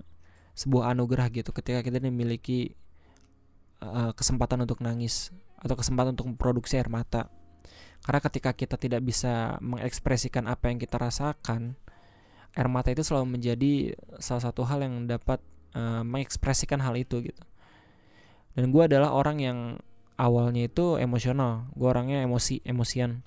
[0.54, 2.76] sebuah anugerah gitu ketika kita memiliki
[3.80, 7.32] uh, kesempatan untuk nangis atau kesempatan untuk memproduksi air mata.
[7.98, 11.74] Karena ketika kita tidak bisa mengekspresikan apa yang kita rasakan
[12.54, 15.42] air mata itu selalu menjadi salah satu hal yang dapat
[15.74, 17.42] uh, mengekspresikan hal itu gitu
[18.56, 19.58] dan gue adalah orang yang
[20.18, 21.70] awalnya itu emosional.
[21.78, 23.22] Gue orangnya emosi emosian.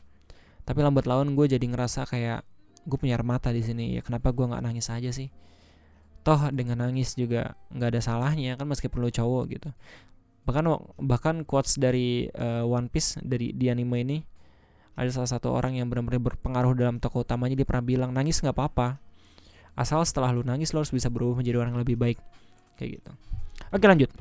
[0.68, 2.44] Tapi lambat laun gue jadi ngerasa kayak
[2.86, 3.86] gue punya air di sini.
[3.98, 5.32] Ya kenapa gue nggak nangis aja sih?
[6.22, 9.70] Toh dengan nangis juga nggak ada salahnya kan meskipun lu cowok gitu.
[10.46, 10.64] Bahkan
[11.02, 14.18] bahkan quotes dari uh, One Piece dari di anime ini
[14.94, 17.58] ada salah satu orang yang benar-benar berpengaruh dalam tokoh utamanya.
[17.58, 19.00] Dia pernah bilang nangis nggak apa-apa.
[19.80, 22.20] Asal setelah lu nangis lu harus bisa berubah menjadi orang yang lebih baik.
[22.76, 23.12] Kayak gitu.
[23.72, 24.12] Oke lanjut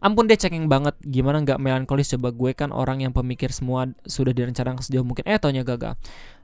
[0.00, 0.94] ampun deh checking banget.
[1.02, 2.12] Gimana nggak melankolis?
[2.14, 5.24] Coba gue kan orang yang pemikir semua sudah direncanakan sejauh mungkin.
[5.28, 5.96] Eh taunya gagal.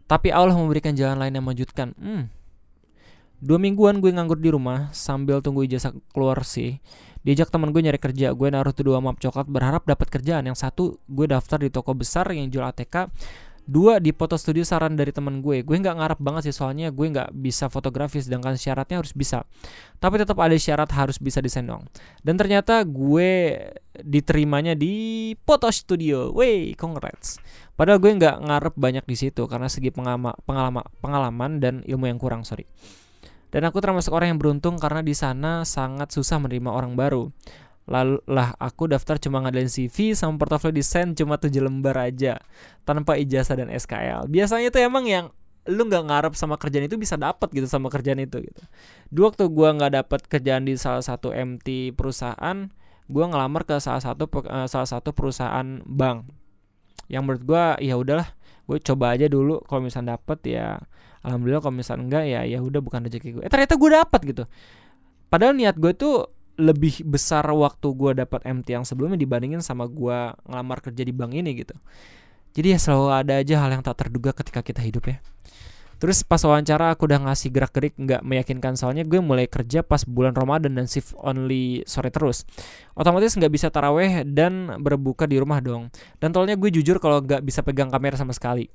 [0.06, 1.94] Tapi Allah memberikan jalan lain yang mengejutkan.
[1.96, 2.28] Hmm.
[3.42, 6.78] dua mingguan gue nganggur di rumah sambil tunggu ijazah keluar sih.
[7.26, 8.30] Diajak teman gue nyari kerja.
[8.34, 10.46] Gue naruh tuh dua map coklat berharap dapat kerjaan.
[10.46, 13.10] Yang satu gue daftar di toko besar yang jual ATK
[13.64, 15.62] dua di foto studio saran dari teman gue.
[15.62, 19.46] Gue nggak ngarep banget sih soalnya gue nggak bisa fotografi sedangkan syaratnya harus bisa.
[20.02, 21.86] Tapi tetap ada syarat harus bisa desain dong
[22.26, 23.58] dan ternyata gue
[24.02, 26.34] diterimanya di foto studio.
[26.34, 27.38] Wey congrats.
[27.78, 32.18] Padahal gue nggak ngarep banyak di situ karena segi pengalaman pengalaman pengalaman dan ilmu yang
[32.18, 32.66] kurang sorry.
[33.52, 37.28] Dan aku termasuk orang yang beruntung karena di sana sangat susah menerima orang baru.
[37.90, 42.38] Lalu lah aku daftar cuma ngadain CV sama portofolio desain cuma tujuh lembar aja
[42.86, 44.30] tanpa ijazah dan SKL.
[44.30, 45.34] Biasanya tuh emang yang
[45.66, 48.62] lu nggak ngarep sama kerjaan itu bisa dapat gitu sama kerjaan itu gitu.
[49.10, 52.70] Dua waktu gua nggak dapat kerjaan di salah satu MT perusahaan,
[53.10, 56.26] gua ngelamar ke salah satu uh, salah satu perusahaan bank.
[57.10, 58.30] Yang menurut gua ya udahlah,
[58.66, 60.78] gue coba aja dulu kalau misalnya dapet ya
[61.26, 64.44] alhamdulillah kalau misalnya enggak ya ya udah bukan rezeki gue eh ternyata gue dapat gitu
[65.30, 66.30] padahal niat gue tuh
[66.62, 71.34] lebih besar waktu gue dapat MT yang sebelumnya dibandingin sama gue ngelamar kerja di bank
[71.34, 71.74] ini gitu
[72.54, 75.18] jadi ya selalu ada aja hal yang tak terduga ketika kita hidup ya
[76.02, 80.34] Terus pas wawancara aku udah ngasih gerak-gerik nggak meyakinkan soalnya gue mulai kerja pas bulan
[80.34, 82.42] Ramadan dan shift only sore terus.
[82.98, 85.94] Otomatis nggak bisa taraweh dan berbuka di rumah dong.
[86.18, 88.66] Dan tolnya gue jujur kalau nggak bisa pegang kamera sama sekali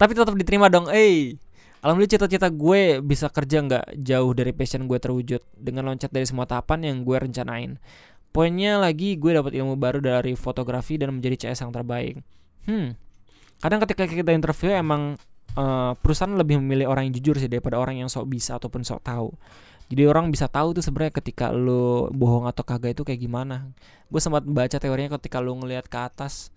[0.00, 1.36] tapi tetap diterima dong eh
[1.80, 6.44] Alhamdulillah cita-cita gue bisa kerja nggak jauh dari passion gue terwujud dengan loncat dari semua
[6.44, 7.80] tahapan yang gue rencanain.
[8.30, 12.20] Poinnya lagi gue dapat ilmu baru dari fotografi dan menjadi CS yang terbaik.
[12.68, 12.94] Hmm,
[13.64, 15.16] kadang ketika kita interview emang
[15.56, 19.00] uh, perusahaan lebih memilih orang yang jujur sih daripada orang yang sok bisa ataupun sok
[19.00, 19.32] tahu.
[19.90, 23.72] Jadi orang bisa tahu tuh sebenarnya ketika lo bohong atau kagak itu kayak gimana.
[24.06, 26.54] Gue sempat baca teorinya ketika lo ngelihat ke atas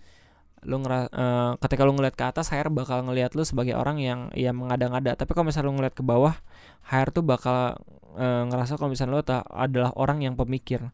[0.64, 4.32] lu ngera uh, ketika lu ngeliat ke atas HR bakal ngelihat lu sebagai orang yang
[4.36, 5.16] ya mengada-ngada.
[5.20, 6.36] Tapi kalau misalnya lu ngeliat ke bawah
[6.88, 7.80] HR tuh bakal
[8.16, 10.92] uh, ngerasa kalau misalnya lu adalah orang yang pemikir.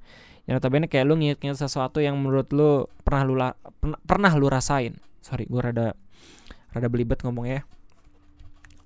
[0.49, 3.33] Yang notabene kayak lu nginget sesuatu yang menurut lu pernah lu
[3.77, 4.97] pernah, pernah lu rasain.
[5.21, 5.93] Sorry gue rada
[6.73, 7.61] rada belibet ngomong ya.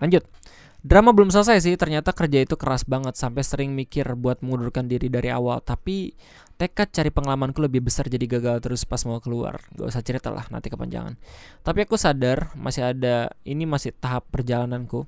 [0.04, 0.28] Lanjut.
[0.84, 3.16] Drama belum selesai sih, ternyata kerja itu keras banget.
[3.16, 5.64] Sampai sering mikir buat mengundurkan diri dari awal.
[5.64, 6.12] Tapi
[6.58, 9.60] tekad cari pengalamanku lebih besar jadi gagal terus pas mau keluar.
[9.76, 11.18] Gak usah cerita lah, nanti kepanjangan.
[11.66, 15.06] Tapi aku sadar masih ada, ini masih tahap perjalananku.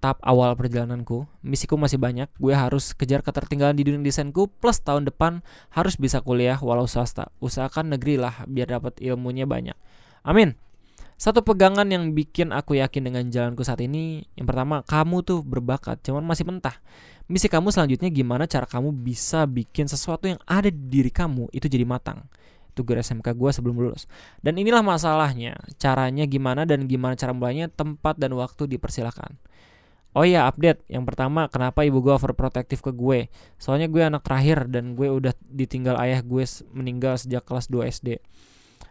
[0.00, 2.32] Tahap awal perjalananku, misiku masih banyak.
[2.40, 5.44] Gue harus kejar ketertinggalan di dunia desainku, plus tahun depan
[5.76, 7.28] harus bisa kuliah walau swasta.
[7.44, 9.76] Usahakan negeri lah biar dapat ilmunya banyak.
[10.24, 10.56] Amin.
[11.20, 16.00] Satu pegangan yang bikin aku yakin dengan jalanku saat ini, yang pertama, kamu tuh berbakat,
[16.00, 16.80] cuman masih mentah.
[17.28, 21.68] Misi kamu selanjutnya gimana cara kamu bisa bikin sesuatu yang ada di diri kamu itu
[21.68, 22.24] jadi matang.
[22.72, 24.08] Itu gue SMK gue sebelum lulus.
[24.40, 29.36] Dan inilah masalahnya, caranya gimana dan gimana cara mulainya, tempat dan waktu dipersilakan.
[30.10, 33.30] Oh iya update Yang pertama kenapa ibu gue overprotective ke gue
[33.62, 36.42] Soalnya gue anak terakhir Dan gue udah ditinggal ayah gue
[36.74, 38.18] meninggal sejak kelas 2 SD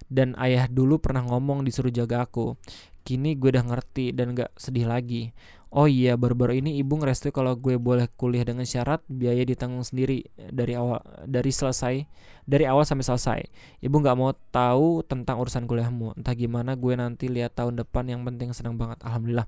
[0.09, 2.57] dan ayah dulu pernah ngomong disuruh jaga aku.
[3.05, 5.31] Kini gue udah ngerti dan gak sedih lagi.
[5.69, 10.25] Oh iya, baru-baru ini ibu ngerestui kalau gue boleh kuliah dengan syarat biaya ditanggung sendiri
[10.49, 10.97] dari awal
[11.29, 12.09] dari selesai
[12.49, 13.39] dari awal sampai selesai.
[13.85, 16.17] Ibu nggak mau tahu tentang urusan kuliahmu.
[16.17, 18.97] Entah gimana gue nanti lihat tahun depan yang penting senang banget.
[19.05, 19.45] Alhamdulillah.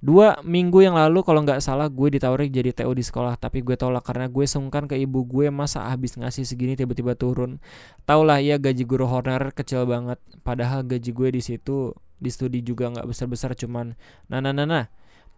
[0.00, 3.76] Dua minggu yang lalu kalau nggak salah gue ditawari jadi TO di sekolah tapi gue
[3.76, 7.60] tolak karena gue sungkan ke ibu gue masa habis ngasih segini tiba-tiba turun.
[8.08, 10.16] Taulah ya gaji guru honorer kecil banget.
[10.40, 13.96] Padahal gaji gue di situ di studi juga nggak besar-besar cuman
[14.28, 14.84] nah nah nah nah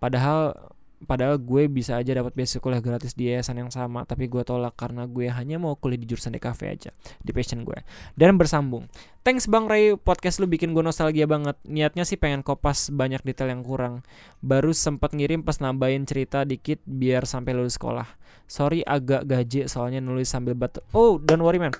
[0.02, 0.58] padahal
[1.04, 4.78] padahal gue bisa aja dapat beasiswa kuliah gratis di yayasan yang sama tapi gue tolak
[4.78, 6.90] karena gue hanya mau kuliah di jurusan DKV aja
[7.22, 7.78] di passion gue.
[8.14, 8.86] Dan bersambung.
[9.22, 11.58] Thanks bang Ray podcast lu bikin gue nostalgia banget.
[11.66, 14.06] Niatnya sih pengen kopas banyak detail yang kurang.
[14.42, 18.06] Baru sempat ngirim pas nambahin cerita dikit biar sampai lulus sekolah.
[18.46, 21.74] Sorry agak gaji soalnya nulis sambil batu oh don't worry man.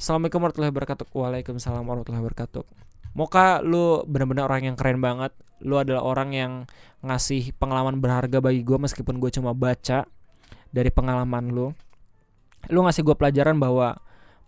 [0.00, 1.06] Assalamualaikum warahmatullahi wabarakatuh.
[1.12, 5.34] Waalaikumsalam warahmatullahi wabarakatuh Moka lu bener-bener orang yang keren banget.
[5.60, 6.52] Lu adalah orang yang
[7.04, 10.08] ngasih pengalaman berharga bagi gue Meskipun gue cuma baca
[10.70, 11.72] dari pengalaman lu.
[12.70, 13.98] Lu ngasih gue pelajaran bahwa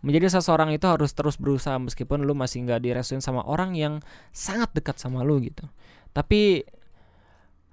[0.02, 4.02] Menjadi seseorang itu harus terus berusaha Meskipun lu masih gak direstuin sama orang yang
[4.34, 5.62] sangat dekat sama lu gitu.
[6.10, 6.66] Tapi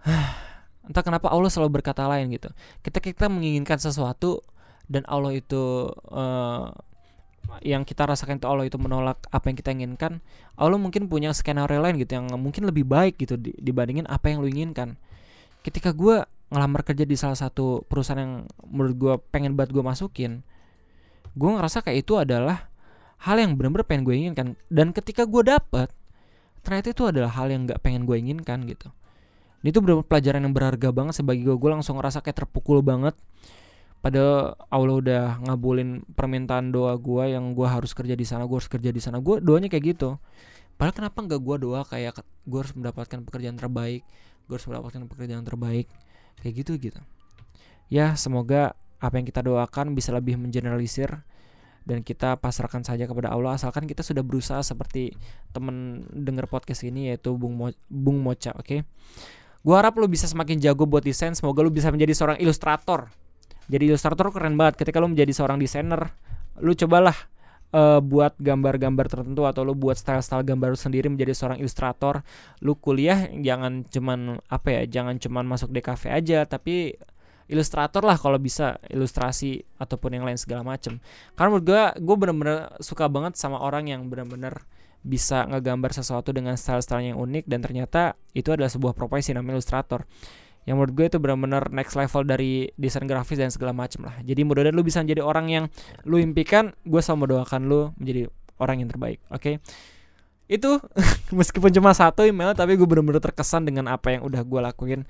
[0.88, 2.54] entah kenapa Allah selalu berkata lain gitu.
[2.86, 4.46] Ketika kita menginginkan sesuatu
[4.86, 6.70] dan Allah itu uh,
[7.66, 10.24] yang kita rasakan itu Allah itu menolak apa yang kita inginkan
[10.56, 14.48] Allah mungkin punya skenario lain gitu yang mungkin lebih baik gitu dibandingin apa yang lu
[14.48, 14.96] inginkan.
[15.66, 18.34] Ketika gue ngelamar kerja di salah satu perusahaan yang
[18.66, 20.42] menurut gue pengen banget gue masukin
[21.38, 22.68] gue ngerasa kayak itu adalah
[23.22, 24.48] hal yang benar-benar pengen gue inginkan.
[24.72, 25.92] Dan ketika gue dapet
[26.60, 28.92] ternyata itu adalah hal yang nggak pengen gue inginkan gitu.
[29.60, 33.16] Ini tuh benar pelajaran yang berharga banget sebagai gue gue langsung ngerasa kayak terpukul banget
[34.00, 38.72] pada Allah udah ngabulin permintaan doa gue yang gue harus kerja di sana gue harus
[38.72, 39.20] kerja di sana.
[39.20, 40.16] Gue doanya kayak gitu.
[40.80, 44.08] Padahal kenapa nggak gue doa kayak gue harus mendapatkan pekerjaan terbaik
[44.50, 45.86] gue harus mendapatkan pekerjaan terbaik
[46.42, 47.00] kayak gitu gitu.
[47.94, 51.22] Ya semoga apa yang kita doakan bisa lebih mengeneralisir
[51.86, 53.62] dan kita pasrahkan saja kepada Allah.
[53.62, 55.14] Asalkan kita sudah berusaha seperti
[55.54, 58.66] temen denger podcast ini yaitu Bung Mo Bung Mocha oke?
[58.66, 58.82] Okay?
[59.60, 61.36] gue harap lu bisa semakin jago buat desain.
[61.38, 63.12] Semoga lu bisa menjadi seorang ilustrator
[63.70, 64.82] jadi ilustrator keren banget.
[64.82, 66.10] Ketika lo menjadi seorang desainer
[66.60, 67.16] lu cobalah
[67.72, 72.26] uh, buat gambar-gambar tertentu atau lu buat style-style gambar sendiri menjadi seorang ilustrator
[72.60, 76.98] lu kuliah jangan cuman apa ya jangan cuman masuk DKV aja tapi
[77.50, 81.02] ilustrator lah kalau bisa ilustrasi ataupun yang lain segala macem.
[81.34, 84.66] Karena menurut gue gue bener-bener suka banget sama orang yang bener-bener
[85.00, 88.02] bisa ngegambar sesuatu dengan style-style yang unik dan ternyata
[88.36, 90.04] itu adalah sebuah profesi namanya ilustrator
[90.68, 94.42] yang menurut gue itu benar-benar next level dari desain grafis dan segala macam lah jadi
[94.44, 95.66] mudah-mudahan lu bisa menjadi orang yang
[96.04, 98.22] lu impikan gue selalu mendoakan lu menjadi
[98.60, 99.56] orang yang terbaik oke okay?
[100.50, 100.82] itu
[101.40, 105.02] meskipun cuma satu email tapi gue benar-benar terkesan dengan apa yang udah gue lakuin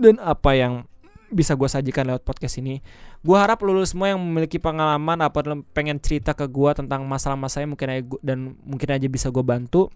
[0.00, 0.88] dan apa yang
[1.30, 2.82] bisa gue sajikan lewat podcast ini.
[3.22, 7.88] Gue harap lulu semua yang memiliki pengalaman apa pengen cerita ke gue tentang masalah-masalahnya mungkin
[7.88, 9.88] aja gua, dan mungkin aja bisa gue bantu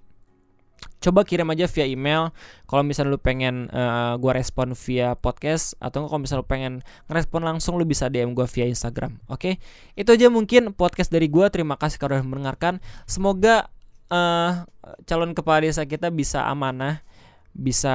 [1.05, 2.33] coba kirim aja via email.
[2.65, 6.73] Kalau misalnya lu pengen uh, gua respon via podcast atau kalau misalnya lu pengen
[7.13, 9.21] ngerespon langsung lu bisa DM gua via Instagram.
[9.29, 9.61] Oke?
[9.61, 10.01] Okay?
[10.01, 11.53] itu aja mungkin podcast dari gua.
[11.53, 12.81] Terima kasih sudah mendengarkan.
[13.05, 13.69] Semoga
[14.09, 14.65] uh,
[15.05, 17.05] calon kepala desa kita bisa amanah
[17.55, 17.95] bisa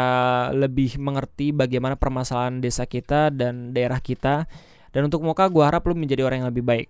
[0.56, 4.48] lebih mengerti bagaimana permasalahan desa kita dan daerah kita.
[4.90, 6.88] Dan untuk muka gua harap lu menjadi orang yang lebih baik.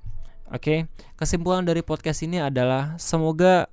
[0.50, 0.62] Oke?
[0.62, 0.80] Okay?
[1.14, 3.68] kesimpulan dari podcast ini adalah semoga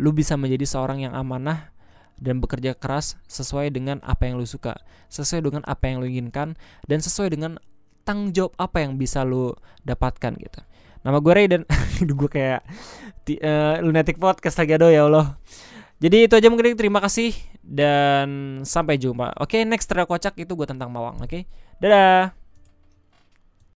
[0.00, 1.69] lu bisa menjadi seorang yang amanah
[2.20, 4.76] dan bekerja keras sesuai dengan apa yang lu suka,
[5.08, 6.54] sesuai dengan apa yang lu inginkan
[6.86, 7.56] dan sesuai dengan
[8.04, 10.60] tanggung jawab apa yang bisa lu dapatkan gitu.
[11.00, 11.64] Nama gue Ray dan
[12.20, 12.60] gue kayak
[13.40, 15.40] uh, lunatic podcast lagi aduh ya Allah.
[16.00, 19.36] Jadi itu aja mungkin terima kasih dan sampai jumpa.
[19.36, 21.20] Oke, okay, next kocak itu gue tentang Mawang.
[21.20, 21.42] Oke, okay?
[21.76, 22.39] dadah.